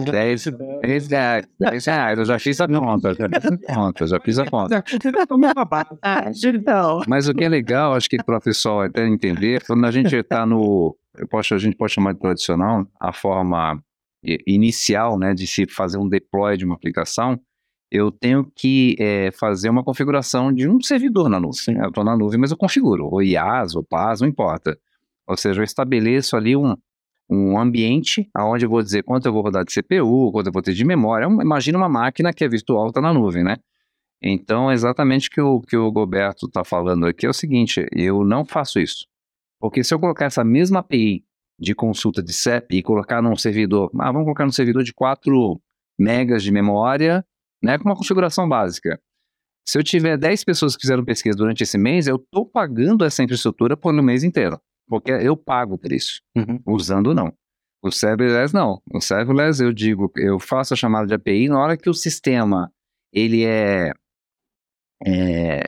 [0.05, 0.45] Dez,
[0.83, 1.49] dez reais.
[1.59, 2.19] Dez reais.
[2.19, 3.15] Eu já fiz a conta.
[3.15, 4.07] Já fiz a conta.
[4.07, 4.75] Já fiz a conta.
[7.09, 10.15] Mas o que é legal, acho que para o pessoal até entender, quando a gente
[10.15, 10.97] está no.
[11.17, 13.83] Eu posso, a gente pode chamar de tradicional, a forma
[14.47, 17.41] inicial né, de se fazer um deploy de uma aplicação,
[17.91, 21.77] eu tenho que é, fazer uma configuração de um servidor na nuvem.
[21.77, 24.77] Eu estou na nuvem, mas eu configuro, ou IaaS, ou PaaS, não importa.
[25.27, 26.77] Ou seja, eu estabeleço ali um,
[27.29, 30.63] um ambiente onde eu vou dizer quanto eu vou rodar de CPU, quanto eu vou
[30.63, 31.27] ter de memória.
[31.27, 33.57] Imagina uma máquina que é virtual, está na nuvem, né?
[34.23, 38.25] Então, exatamente o que o, que o Roberto está falando aqui é o seguinte, eu
[38.25, 39.07] não faço isso.
[39.61, 41.25] Porque se eu colocar essa mesma API
[41.59, 45.61] de consulta de CEP e colocar num servidor, ah, vamos colocar num servidor de 4
[45.99, 47.25] megas de memória,
[47.63, 49.01] né, com uma configuração básica.
[49.69, 53.23] Se eu tiver 10 pessoas que fizeram pesquisa durante esse mês, eu estou pagando essa
[53.23, 54.61] infraestrutura por um mês inteiro.
[54.89, 56.21] Porque eu pago por isso.
[56.37, 56.61] Uhum.
[56.67, 57.33] Usando não.
[57.83, 58.81] O serverless não.
[58.93, 62.73] O serverless eu digo, eu faço a chamada de API na hora que o sistema
[63.13, 63.93] ele é,
[65.05, 65.65] é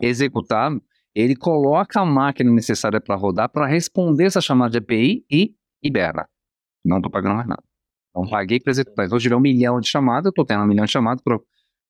[0.00, 0.82] executado,
[1.14, 6.28] ele coloca a máquina necessária para rodar para responder essa chamada de API e libera.
[6.84, 7.62] Não estou pagando mais nada.
[8.10, 9.06] Então paguei para executar.
[9.06, 11.38] Então, se tiver um milhão de chamadas, eu estou tendo um milhão de chamadas para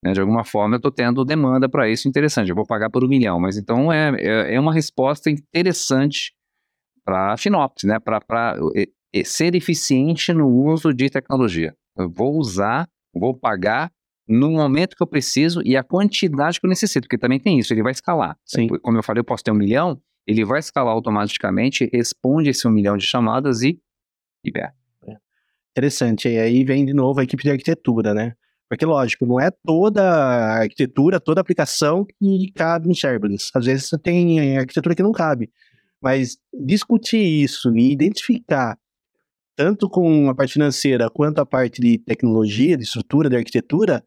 [0.02, 2.48] né, de alguma forma eu estou tendo demanda para isso interessante.
[2.48, 6.35] Eu vou pagar por um milhão, mas então é, é, é uma resposta interessante
[7.06, 7.98] para a FinOps, né?
[8.00, 8.56] Para
[9.24, 11.74] ser eficiente no uso de tecnologia.
[11.96, 13.90] Eu vou usar, vou pagar
[14.28, 17.72] no momento que eu preciso e a quantidade que eu necessito, porque também tem isso,
[17.72, 18.36] ele vai escalar.
[18.44, 18.66] Sim.
[18.66, 22.70] Como eu falei, eu posso ter um milhão, ele vai escalar automaticamente, responde esse um
[22.72, 23.80] milhão de chamadas e
[24.44, 24.74] libera.
[25.70, 26.28] Interessante.
[26.28, 28.34] E aí vem de novo a equipe de arquitetura, né?
[28.68, 33.50] Porque, lógico, não é toda a arquitetura, toda a aplicação que cabe no serverless.
[33.54, 35.48] Às vezes você tem arquitetura que não cabe.
[36.02, 38.78] Mas discutir isso e identificar,
[39.56, 44.04] tanto com a parte financeira quanto a parte de tecnologia, de estrutura, de arquitetura,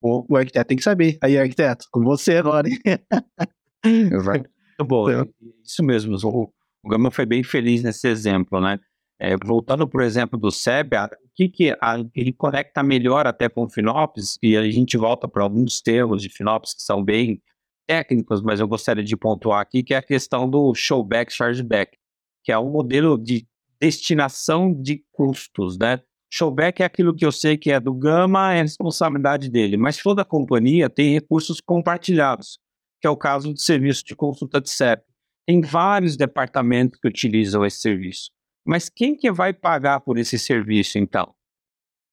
[0.00, 1.18] o, o arquiteto tem que saber.
[1.22, 2.68] Aí, arquiteto, com você agora.
[3.84, 5.10] Muito bom.
[5.10, 5.28] Então,
[5.64, 6.16] isso mesmo.
[6.24, 8.78] O, o Gama foi bem feliz nesse exemplo, né?
[9.20, 13.64] É, voltando, por exemplo, do SEB, o que, que a, ele conecta melhor até com
[13.64, 17.42] o FinOps, e a gente volta para alguns termos de FinOps que são bem
[17.88, 21.96] técnicos, mas eu gostaria de pontuar aqui, que é a questão do showback, chargeback,
[22.44, 23.48] que é um modelo de
[23.80, 26.02] destinação de custos, né?
[26.30, 30.22] Showback é aquilo que eu sei que é do Gama, é responsabilidade dele, mas toda
[30.24, 32.58] companhia tem recursos compartilhados,
[33.00, 35.02] que é o caso do serviço de consulta de CEP.
[35.46, 38.30] Tem vários departamentos que utilizam esse serviço.
[38.66, 41.34] Mas quem que vai pagar por esse serviço, então?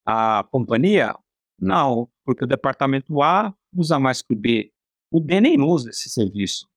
[0.07, 1.13] A companhia?
[1.59, 4.71] Não, porque o departamento A usa mais que o B,
[5.15, 6.67] o B nem usa esse serviço.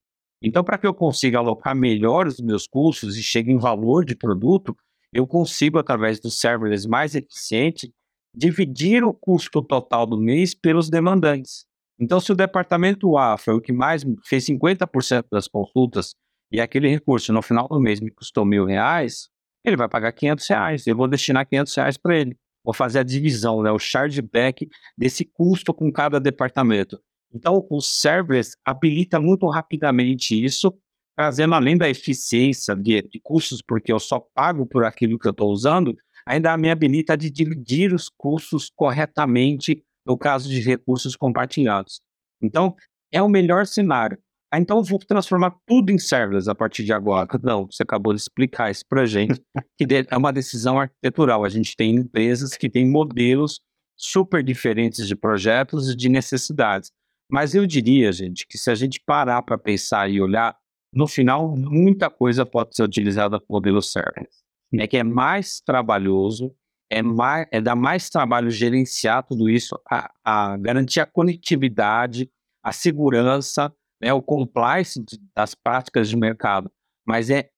[0.41, 4.15] Então, para que eu consiga alocar melhor os meus custos e chegue em valor de
[4.15, 4.77] produto,
[5.13, 7.93] eu consigo, através do serverless mais eficiente,
[8.33, 11.65] dividir o custo total do mês pelos demandantes.
[11.99, 16.15] Então, se o departamento A foi o que mais fez 50% das consultas
[16.53, 19.29] e aquele recurso no final do mês me custou mil reais,
[19.65, 20.87] ele vai pagar 500 reais.
[20.87, 22.37] Eu vou destinar 500 reais para ele.
[22.65, 27.01] Vou fazer a divisão, né, o chargeback desse custo com cada departamento.
[27.33, 30.73] Então, o serverless habilita muito rapidamente isso,
[31.17, 35.33] trazendo além da eficiência de, de custos, porque eu só pago por aquilo que eu
[35.33, 35.95] estou usando,
[36.27, 42.01] ainda me habilita de dividir os custos corretamente no caso de recursos compartilhados.
[42.41, 42.75] Então,
[43.13, 44.19] é o melhor cenário.
[44.51, 47.29] Ah, então eu vou transformar tudo em serverless a partir de agora.
[47.43, 49.41] Não, você acabou de explicar isso para gente,
[49.77, 51.45] que é uma decisão arquitetural.
[51.45, 53.61] A gente tem empresas que têm modelos
[53.95, 56.91] super diferentes de projetos e de necessidades.
[57.31, 60.57] Mas eu diria, gente, que se a gente parar para pensar e olhar,
[60.93, 64.43] no final, muita coisa pode ser utilizada com modelo serverless.
[64.75, 66.55] É que é mais trabalhoso,
[66.91, 72.31] é, mais, é dar mais trabalho gerenciar tudo isso, a, a garantir a conectividade,
[72.63, 75.03] a segurança, né, o compliance
[75.35, 76.71] das práticas de mercado,
[77.07, 77.51] mas é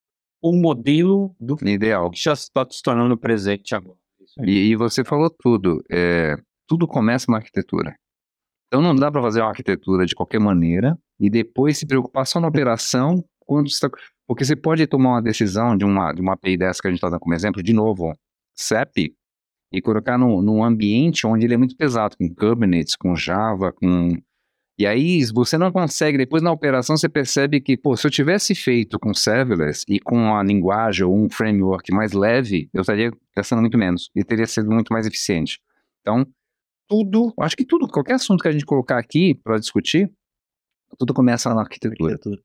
[0.42, 3.98] o modelo do ideal que já está se tornando presente agora.
[4.44, 5.82] E, e você falou tudo.
[5.90, 7.94] É, tudo começa na arquitetura.
[8.70, 12.38] Então não dá para fazer uma arquitetura de qualquer maneira e depois se preocupar só
[12.38, 13.68] na operação quando
[14.28, 16.98] porque você pode tomar uma decisão de uma de uma API dessa que a gente
[16.98, 18.14] está dando como exemplo, de novo,
[18.54, 19.12] CEP,
[19.72, 24.16] e colocar num, num ambiente onde ele é muito pesado, com Kubernetes, com Java, com
[24.78, 28.54] e aí você não consegue, depois na operação você percebe que, pô, se eu tivesse
[28.54, 33.60] feito com serverless e com a linguagem ou um framework mais leve, eu estaria gastando
[33.60, 35.60] muito menos e teria sido muito mais eficiente.
[36.00, 36.26] Então,
[36.90, 40.12] tudo, acho que tudo, qualquer assunto que a gente colocar aqui para discutir,
[40.98, 42.14] tudo começa na arquitetura.
[42.14, 42.42] arquitetura.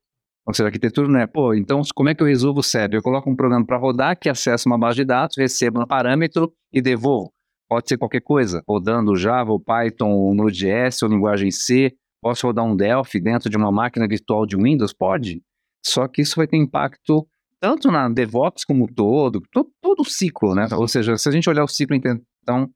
[0.48, 2.94] Ou seja, a arquitetura não é, pô, então como é que eu resolvo o SEB?
[2.94, 6.54] Eu coloco um programa para rodar que acessa uma base de dados, receba um parâmetro
[6.72, 7.34] e devolvo.
[7.68, 12.66] Pode ser qualquer coisa, rodando Java, ou Python, ou Node.js, ou linguagem C, Posso rodar
[12.66, 14.92] um Delphi dentro de uma máquina virtual de Windows?
[14.92, 15.44] Pode.
[15.86, 17.24] Só que isso vai ter impacto
[17.60, 20.68] tanto na DevOps como todo, todo, todo o ciclo, né?
[20.72, 22.68] Ou seja, se a gente olhar o ciclo então,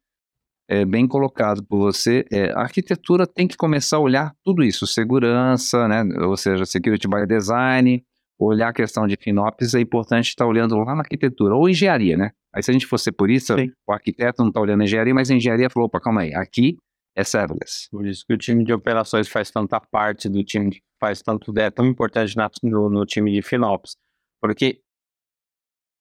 [0.69, 4.85] é, bem colocado por você, é, a arquitetura tem que começar a olhar tudo isso,
[4.85, 6.03] segurança, né?
[6.23, 8.05] Ou seja, security by design,
[8.37, 12.31] olhar a questão de FinOps, é importante estar olhando lá na arquitetura, ou engenharia, né?
[12.53, 13.71] Aí se a gente fosse por isso, Sim.
[13.87, 16.77] o arquiteto não está olhando a engenharia, mas a engenharia falou, opa, calma aí, aqui
[17.15, 17.89] é serverless.
[17.89, 21.51] Por isso que o time de operações faz tanta parte do time, que faz tanto,
[21.57, 23.97] é tão importante no, no time de FinOps,
[24.39, 24.81] porque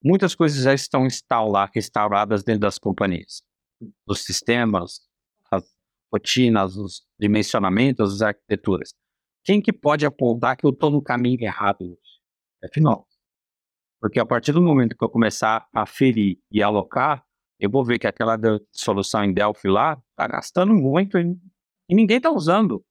[0.05, 3.48] muitas coisas já estão instaladas dentro das companhias.
[4.07, 5.01] Os sistemas,
[5.51, 5.65] as
[6.13, 8.93] rotinas, os dimensionamentos, as arquiteturas.
[9.45, 11.99] Quem que pode apontar que eu estou no caminho errado?
[12.63, 13.17] É FinOps.
[14.01, 17.25] Porque a partir do momento que eu começar a ferir e alocar,
[17.59, 18.39] eu vou ver que aquela
[18.73, 21.37] solução em Delphi lá está gastando muito e,
[21.89, 22.85] e ninguém está usando.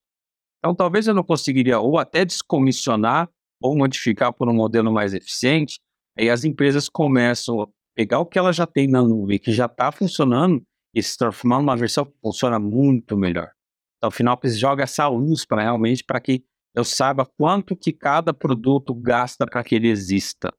[0.60, 3.30] Então, talvez eu não conseguiria ou até descomissionar
[3.62, 5.80] ou modificar por um modelo mais eficiente.
[6.18, 9.66] Aí as empresas começam a pegar o que ela já tem na nuvem, que já
[9.66, 10.62] está funcionando,
[10.94, 13.52] e se transformar numa versão que funciona muito melhor.
[13.98, 16.44] Então, afinal, joga essa luz para realmente para que
[16.76, 20.54] eu saiba quanto que cada produto gasta para que ele exista.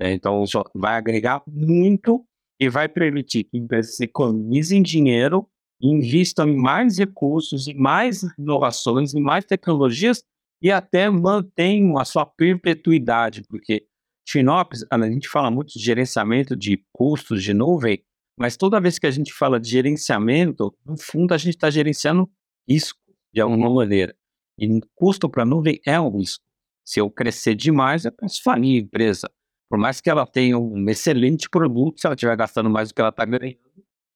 [0.00, 2.24] Então, vai agregar muito
[2.58, 5.48] e vai permitir que empresas economizem dinheiro,
[5.80, 10.22] invistam em mais recursos, em mais inovações, em mais tecnologias
[10.62, 13.86] e até mantenham a sua perpetuidade, porque
[14.28, 18.02] FinOps, a gente fala muito de gerenciamento de custos de nuvem,
[18.40, 22.26] mas toda vez que a gente fala de gerenciamento, no fundo a gente está gerenciando
[22.66, 22.98] risco
[23.34, 24.16] de alguma maneira.
[24.58, 26.42] E custo para nuvem é um risco.
[26.82, 29.30] Se eu crescer demais, eu posso falir a empresa.
[29.68, 33.02] Por mais que ela tenha um excelente produto, se ela estiver gastando mais do que
[33.02, 33.58] ela está ganhando,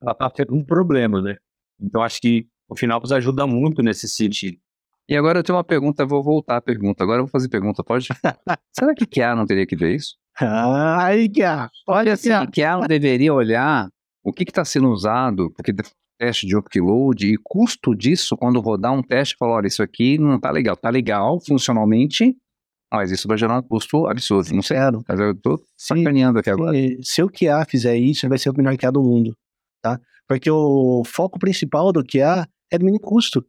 [0.00, 1.36] ela está tendo um problema, né?
[1.78, 4.56] Então acho que o final nos ajuda muito nesse sentido.
[5.06, 7.04] E agora eu tenho uma pergunta, vou voltar à pergunta.
[7.04, 8.08] Agora eu vou fazer pergunta, pode?
[8.72, 10.16] Será que QA não teria que ver isso?
[11.28, 13.90] QA, olha assim, QA não deveria olhar
[14.24, 15.72] o que está sendo usado, porque
[16.18, 20.36] teste de upload e custo disso quando rodar um teste, falar, olha, isso aqui não
[20.36, 20.74] está legal.
[20.74, 22.36] Está legal funcionalmente,
[22.92, 24.54] mas isso vai gerar um custo absurdo.
[24.54, 24.78] Não sei.
[25.06, 26.76] Mas eu tô sacaneando aqui agora.
[27.02, 29.36] Se o QA fizer isso, vai ser o melhor QA do mundo.
[29.82, 30.00] Tá?
[30.26, 33.44] Porque o foco principal do QA é diminuir custo.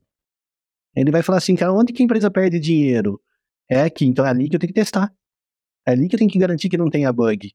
[0.96, 3.22] Ele vai falar assim, cara, onde que a empresa perde dinheiro?
[3.70, 5.14] É aqui, então é ali que eu tenho que testar.
[5.88, 7.52] É ali que eu tenho que garantir que não tenha bug.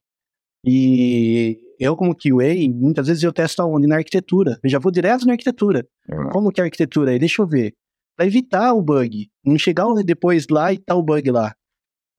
[0.65, 3.87] E eu, como QA, muitas vezes eu testo aonde?
[3.87, 4.61] Na arquitetura.
[4.63, 5.89] Eu já vou direto na arquitetura.
[6.11, 6.29] Uhum.
[6.29, 7.19] Como que é a arquitetura aí?
[7.19, 7.73] Deixa eu ver.
[8.15, 9.31] Para evitar o bug.
[9.43, 11.55] Não chegar depois lá e tá o bug lá.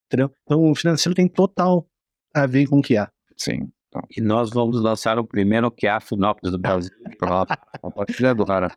[0.07, 0.31] Entendeu?
[0.43, 1.87] Então o financeiro tem total
[2.33, 3.07] a ver com o que há.
[3.37, 3.71] Sim.
[3.87, 4.01] Então.
[4.17, 6.91] E nós vamos lançar o primeiro QA Finópolis do Brasil.
[7.19, 8.71] Pronto, compartilha agora.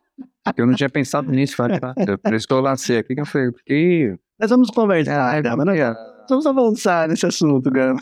[0.55, 1.55] Eu não tinha pensado nisso,
[2.35, 4.15] isso que eu lancei aqui, que eu falei, porque...
[4.39, 7.99] Nós vamos conversar, ah, mas nós vamos avançar nesse assunto, Gama.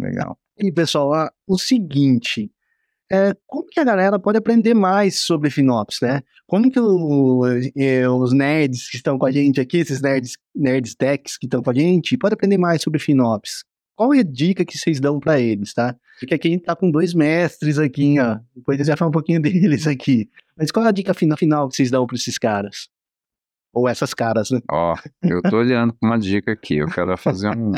[0.00, 0.38] Legal.
[0.58, 2.50] E, pessoal, ah, o seguinte,
[3.12, 6.22] é, como que a galera pode aprender mais sobre FinOps, né?
[6.46, 7.42] Como que o,
[7.76, 11.62] é, os nerds que estão com a gente aqui, esses nerds, nerds techs que estão
[11.62, 13.64] com a gente, podem aprender mais sobre FinOps?
[13.96, 15.94] Qual é a dica que vocês dão para eles, tá?
[16.18, 18.38] Porque aqui a gente tá com dois mestres aqui, ó.
[18.54, 20.28] Depois eles já falar um pouquinho deles aqui.
[20.56, 22.88] Mas qual é a dica final, final que vocês dão para esses caras?
[23.72, 24.60] Ou essas caras, né?
[24.70, 26.76] Ó, eu tô olhando pra uma dica aqui.
[26.76, 27.72] Eu quero fazer um.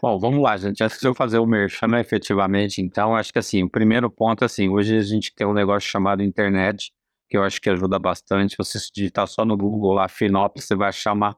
[0.00, 0.82] Bom, vamos lá, gente.
[0.84, 4.68] Antes de eu fazer o merchan efetivamente, então, acho que assim, o primeiro ponto, assim,
[4.68, 6.92] hoje a gente tem um negócio chamado internet,
[7.30, 8.56] que eu acho que ajuda bastante.
[8.58, 11.34] Você se digitar só no Google lá, Finops, você vai achar uma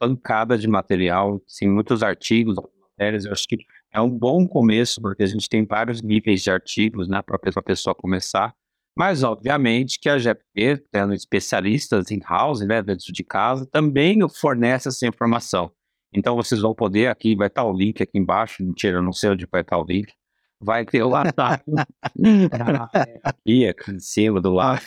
[0.00, 3.24] pancada de material, assim, muitos artigos, matérias.
[3.26, 3.58] Eu acho que
[3.92, 7.62] é um bom começo, porque a gente tem vários níveis de artigos, né, para a
[7.62, 8.54] pessoa começar.
[8.96, 14.88] Mas, obviamente, que a GFP, tendo especialistas em house, né, dentro de casa, também fornece
[14.88, 15.70] essa informação.
[16.12, 19.30] Então, vocês vão poder, aqui vai estar o link aqui embaixo, mentira, eu não sei
[19.30, 20.12] onde vai estar o link.
[20.60, 21.62] Vai ter o atalho
[23.22, 24.82] aqui, aqui em cima do lado.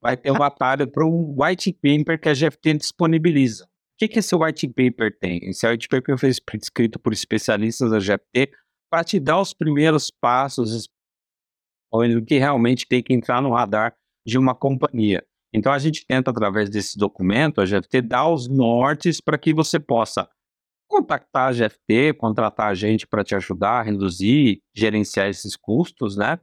[0.00, 4.34] Vai ter um atalho para um white paper que a GFT disponibiliza que, que esse
[4.34, 5.40] white paper tem?
[5.42, 8.50] Esse white paper foi escrito por especialistas da GFT
[8.90, 10.88] para te dar os primeiros passos
[11.92, 13.94] do que realmente tem que entrar no radar
[14.24, 15.22] de uma companhia.
[15.52, 19.78] Então a gente tenta, através desse documento, a GFT dar os nortes para que você
[19.78, 20.26] possa
[20.90, 26.38] contactar a GFT, contratar a gente para te ajudar a reduzir, gerenciar esses custos, né?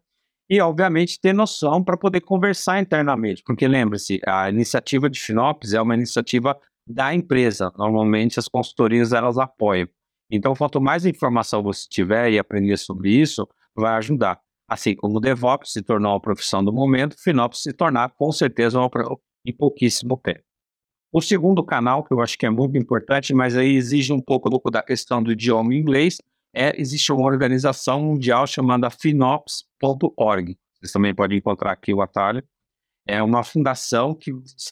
[0.49, 3.43] E, obviamente, ter noção para poder conversar internamente.
[3.45, 7.71] Porque lembre-se, a iniciativa de Finops é uma iniciativa da empresa.
[7.77, 9.89] Normalmente as consultorias elas apoiam.
[10.31, 13.45] Então, quanto mais informação você tiver e aprender sobre isso,
[13.75, 14.39] vai ajudar.
[14.69, 18.31] Assim como o DevOps se tornou uma profissão do momento, o FinOps se tornar com
[18.31, 18.89] certeza uma
[19.45, 20.43] em pouquíssimo tempo.
[21.12, 24.49] O segundo canal, que eu acho que é muito importante, mas aí exige um pouco,
[24.49, 26.18] um da questão do idioma inglês,
[26.53, 30.58] é existe uma organização mundial chamada finops.org.
[30.74, 32.43] Vocês também podem encontrar aqui o atalho
[33.08, 34.32] é uma fundação que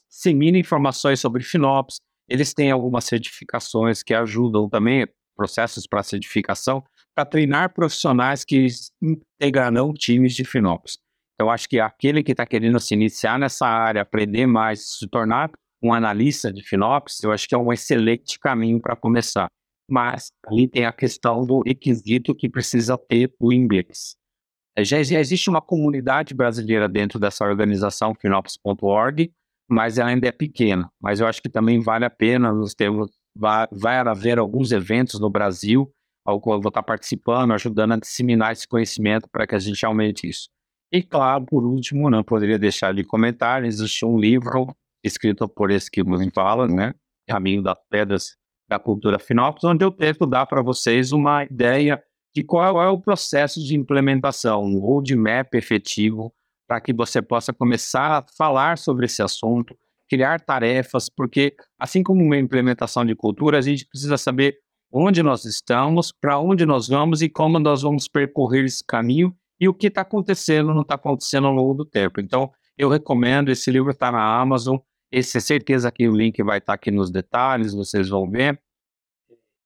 [0.09, 2.01] dissemina informações sobre FinOps.
[2.27, 6.83] Eles têm algumas certificações que ajudam também, processos para certificação,
[7.15, 8.67] para treinar profissionais que
[9.01, 10.99] integrarão times de FinOps.
[11.33, 15.49] Então, acho que aquele que está querendo se iniciar nessa área, aprender mais, se tornar
[15.85, 19.47] um analista de FinOps, eu acho que é um excelente caminho para começar.
[19.89, 24.15] Mas ali tem a questão do requisito que precisa ter o inglês.
[24.79, 29.31] Já, já existe uma comunidade brasileira dentro dessa organização, finops.org,
[29.69, 30.89] mas ela ainda é pequena.
[31.01, 35.19] Mas eu acho que também vale a pena, nós temos, vai, vai haver alguns eventos
[35.19, 35.89] no Brasil,
[36.25, 39.85] ao qual eu vou estar participando, ajudando a disseminar esse conhecimento para que a gente
[39.85, 40.49] aumente isso.
[40.91, 44.75] E claro, por último, não poderia deixar de comentar, existe um livro
[45.05, 46.93] escrito por esse que me fala, né?
[47.27, 48.35] Caminho das Pedras
[48.67, 52.01] da Cultura Finops, onde eu tento dar para vocês uma ideia
[52.35, 56.33] de qual é o processo de implementação, um roadmap efetivo
[56.67, 59.77] para que você possa começar a falar sobre esse assunto,
[60.09, 64.57] criar tarefas, porque assim como uma implementação de cultura, a gente precisa saber
[64.91, 69.69] onde nós estamos, para onde nós vamos e como nós vamos percorrer esse caminho e
[69.69, 72.19] o que está acontecendo, não está acontecendo ao longo do tempo.
[72.19, 74.77] Então, eu recomendo, esse livro está na Amazon,
[75.17, 78.59] esse é certeza que o link vai estar tá aqui nos detalhes, vocês vão ver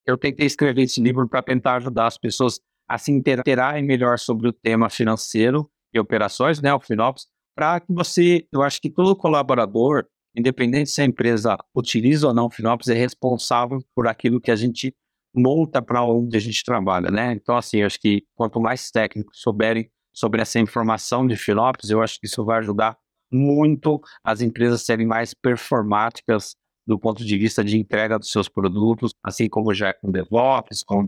[0.10, 4.48] eu tentei escrever esse livro para tentar ajudar as pessoas a se interagirem melhor sobre
[4.48, 9.16] o tema financeiro e operações, né, o FinOps, para que você, eu acho que todo
[9.16, 14.50] colaborador, independente se a empresa utiliza ou não o FinOps, é responsável por aquilo que
[14.50, 14.96] a gente
[15.36, 17.34] monta para onde a gente trabalha, né?
[17.34, 22.20] Então, assim, acho que quanto mais técnicos souberem sobre essa informação de FinOps, eu acho
[22.20, 22.98] que isso vai ajudar
[23.32, 26.56] muito as empresas serem mais performáticas
[26.90, 30.82] do ponto de vista de entrega dos seus produtos, assim como já é com DevOps,
[30.84, 31.08] com,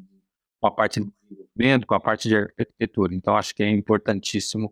[0.64, 3.16] a parte de desenvolvimento, com a parte de arquitetura.
[3.16, 4.72] Então, acho que é importantíssimo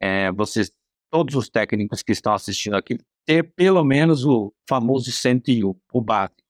[0.00, 0.72] é, vocês,
[1.08, 6.42] todos os técnicos que estão assistindo aqui, ter pelo menos o famoso 101, o básico.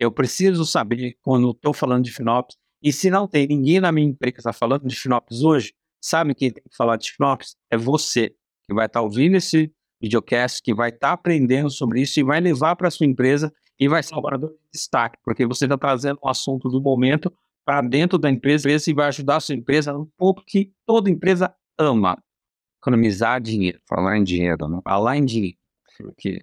[0.00, 4.08] Eu preciso saber, quando estou falando de FinOps, e se não tem ninguém na minha
[4.08, 7.54] empresa está falando de FinOps hoje, sabe quem tem que falar de FinOps?
[7.70, 8.34] É você,
[8.64, 9.70] que vai estar tá ouvindo esse
[10.02, 13.88] videocast que vai estar tá aprendendo sobre isso e vai levar para sua empresa e
[13.88, 17.32] vai ser um orador de destaque, porque você está trazendo um assunto do momento
[17.64, 21.54] para dentro da empresa e vai ajudar a sua empresa um pouco que toda empresa
[21.78, 22.18] ama
[22.80, 23.80] economizar dinheiro.
[23.88, 24.80] Falar em dinheiro, né?
[24.84, 25.56] Falar em dinheiro.
[25.96, 26.42] Porque...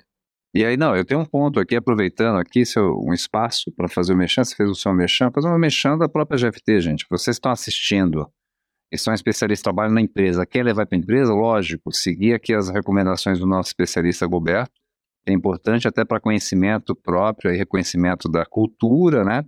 [0.54, 4.14] E aí, não, eu tenho um ponto aqui, aproveitando aqui seu, um espaço para fazer
[4.14, 7.06] o mexão, você fez o seu mexão, fazer uma mexão da própria GFT, gente.
[7.10, 8.28] Vocês estão assistindo
[8.92, 10.46] Eles são especialistas, trabalham na empresa.
[10.46, 11.34] Quer levar para a empresa?
[11.34, 14.72] Lógico, seguir aqui as recomendações do nosso especialista Goberto.
[15.26, 19.46] É importante até para conhecimento próprio e reconhecimento da cultura, né?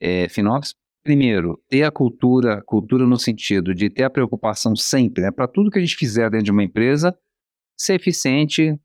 [0.00, 5.30] É, Finops, primeiro, ter a cultura, cultura no sentido de ter a preocupação sempre, né?
[5.30, 7.16] Para tudo que a gente fizer dentro de uma empresa,
[7.78, 8.76] ser eficiente,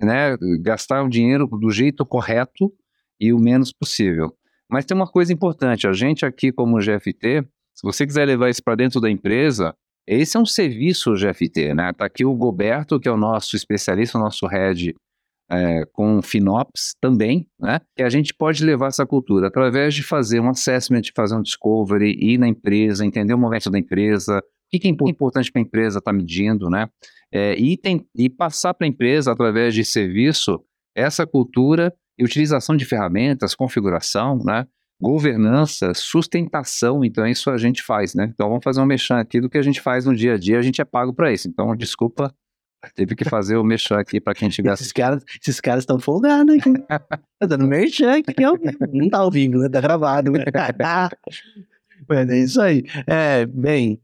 [0.00, 0.36] né?
[0.62, 2.72] Gastar o dinheiro do jeito correto
[3.20, 4.34] e o menos possível.
[4.70, 8.62] Mas tem uma coisa importante, a gente aqui como GFT, se você quiser levar isso
[8.64, 9.74] para dentro da empresa,
[10.06, 11.92] esse é um serviço GFT, né?
[11.92, 14.94] Tá aqui o Goberto, que é o nosso especialista, o nosso head
[15.50, 17.80] é, com FinOps também, né?
[17.94, 21.42] Que a gente pode levar essa cultura através de fazer um assessment, de fazer um
[21.42, 25.60] discovery, ir na empresa, entender o momento da empresa, o que, que é importante para
[25.60, 26.88] a empresa estar tá medindo, né?
[27.30, 30.64] É, e, tem, e passar para a empresa, através de serviço,
[30.94, 34.66] essa cultura e utilização de ferramentas, configuração, né?
[35.00, 38.30] Governança, sustentação, então isso a gente faz, né?
[38.32, 40.58] Então vamos fazer um mexão aqui do que a gente faz no dia a dia,
[40.58, 41.48] a gente é pago para isso.
[41.48, 42.34] Então, desculpa,
[42.94, 44.82] teve que fazer o mexão aqui para quem tivesse.
[44.82, 46.72] Esses caras esses caras estão folgados aqui.
[46.88, 48.78] tá dando merchan aqui, ao vivo.
[48.92, 49.68] Não tá ao vivo, né?
[49.68, 50.32] Tá gravado.
[52.08, 52.84] Mas é isso aí.
[53.06, 54.00] É, bem,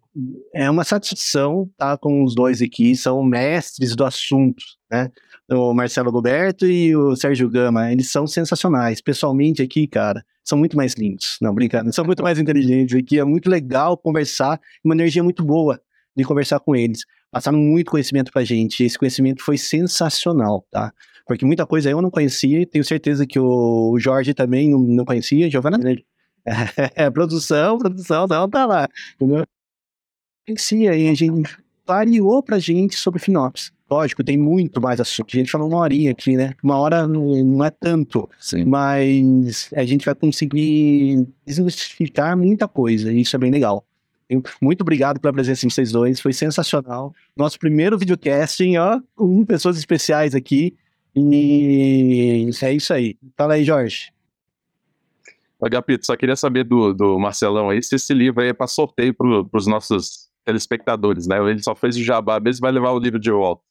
[0.55, 4.62] é uma satisfação estar tá, com os dois aqui, são mestres do assunto,
[4.93, 5.11] né?
[5.51, 9.01] O Marcelo Roberto e o Sérgio Gama, eles são sensacionais.
[9.01, 11.38] Pessoalmente aqui, cara, são muito mais lindos.
[11.40, 13.18] Não, brincando, são muito mais inteligentes aqui.
[13.18, 15.80] É muito legal conversar, uma energia muito boa
[16.16, 17.05] de conversar com eles.
[17.30, 18.84] Passaram muito conhecimento pra gente.
[18.84, 20.93] Esse conhecimento foi sensacional, tá?
[21.26, 25.78] Porque muita coisa eu não conhecia, tenho certeza que o Jorge também não, conhecia, Giovana.
[26.97, 28.88] É, produção, produção, não tá lá.
[29.14, 29.47] Entendeu?
[30.45, 31.30] Conhecia e a gente
[31.86, 33.70] variou pra gente sobre Finops.
[33.93, 35.28] Lógico, tem muito mais assunto.
[35.30, 36.55] A gente falou uma horinha aqui, né?
[36.62, 38.26] Uma hora não é tanto.
[38.40, 38.64] Sim.
[38.64, 43.12] Mas a gente vai conseguir desmistificar muita coisa.
[43.12, 43.84] E isso é bem legal.
[44.62, 46.20] Muito obrigado pela presença de vocês dois.
[46.20, 47.14] Foi sensacional.
[47.36, 50.74] Nosso primeiro videocasting, ó, com pessoas especiais aqui.
[51.14, 53.18] E é isso aí.
[53.36, 54.11] Fala aí, Jorge.
[55.62, 59.12] Agapito, só queria saber do, do Marcelão aí se esse livro aí é para sorteio
[59.12, 61.38] para os nossos telespectadores, né?
[61.38, 63.62] Ele só fez o jabá mesmo vai levar o livro de volta.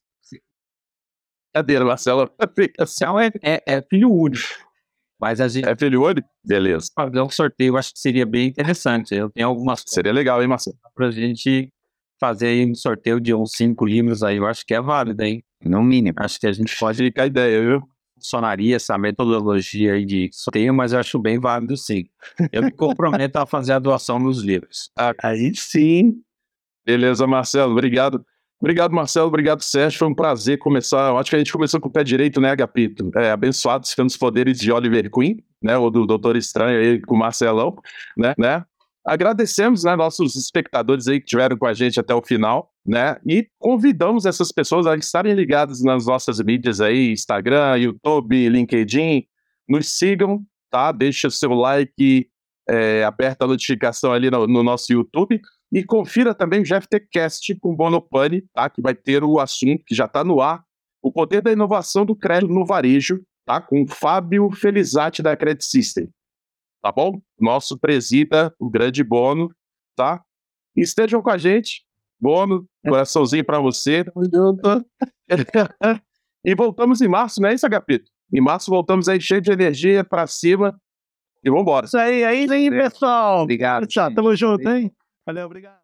[1.54, 2.30] Cadeira, Marcelo.
[2.78, 4.42] Marcelo é, é, é, filho único.
[5.20, 5.68] Mas a gente.
[5.68, 6.28] É filho único?
[6.44, 6.90] Beleza.
[6.94, 9.14] Fazer um sorteio, eu acho que seria bem interessante.
[9.14, 9.84] Eu tenho algumas.
[9.86, 10.76] Seria legal, hein, Marcelo?
[10.94, 11.72] Pra gente
[12.18, 15.42] fazer aí um sorteio de uns cinco livros aí, eu acho que é válido, hein?
[15.64, 16.16] No mínimo.
[16.18, 16.98] Acho que a gente pode.
[16.98, 17.82] Fica a ideia, viu?
[18.14, 22.04] Funcionaria essa metodologia aí de sorteio, mas eu acho bem válido sim.
[22.52, 24.90] Eu me comprometo a fazer a doação dos livros.
[24.96, 26.22] Ah, aí sim.
[26.84, 28.24] Beleza, Marcelo, obrigado.
[28.62, 29.26] Obrigado, Marcelo.
[29.26, 29.98] Obrigado, Sérgio.
[29.98, 31.08] Foi um prazer começar.
[31.08, 33.10] Eu acho que a gente começou com o pé direito, né, Agapito?
[33.16, 35.76] É, abençoados pelos poderes de Oliver Queen, né?
[35.76, 37.76] Ou do Doutor Estranho aí com o Marcelão,
[38.16, 38.34] né?
[38.38, 38.64] né?
[39.04, 43.16] Agradecemos, né, nossos espectadores aí que estiveram com a gente até o final, né?
[43.26, 49.24] E convidamos essas pessoas a estarem ligadas nas nossas mídias aí, Instagram, YouTube, LinkedIn.
[49.68, 50.40] Nos sigam,
[50.70, 50.92] tá?
[50.92, 52.28] Deixa seu like,
[52.68, 55.40] é, aperta a notificação ali no, no nosso YouTube
[55.72, 58.68] e confira também o GFTcast com Bonopane, tá?
[58.68, 60.62] Que vai ter o assunto que já está no ar,
[61.02, 63.60] o poder da inovação do crédito no varejo, tá?
[63.60, 66.10] Com Fábio Felizati da Credit System.
[66.82, 67.20] Tá bom?
[67.40, 69.48] Nosso presida, o grande Bono,
[69.96, 70.22] tá?
[70.76, 71.84] estejam com a gente.
[72.20, 74.04] Bono, coraçãozinho para você.
[76.44, 78.10] e voltamos em março, não é isso, Agapito?
[78.32, 80.78] Em março voltamos aí cheio de energia para cima.
[81.44, 81.86] E vambora.
[81.86, 83.42] Isso aí, é isso aí, pessoal.
[83.42, 83.86] Obrigado.
[83.86, 84.92] Tchau, tamo junto, hein?
[85.26, 85.81] Valeu, obrigado.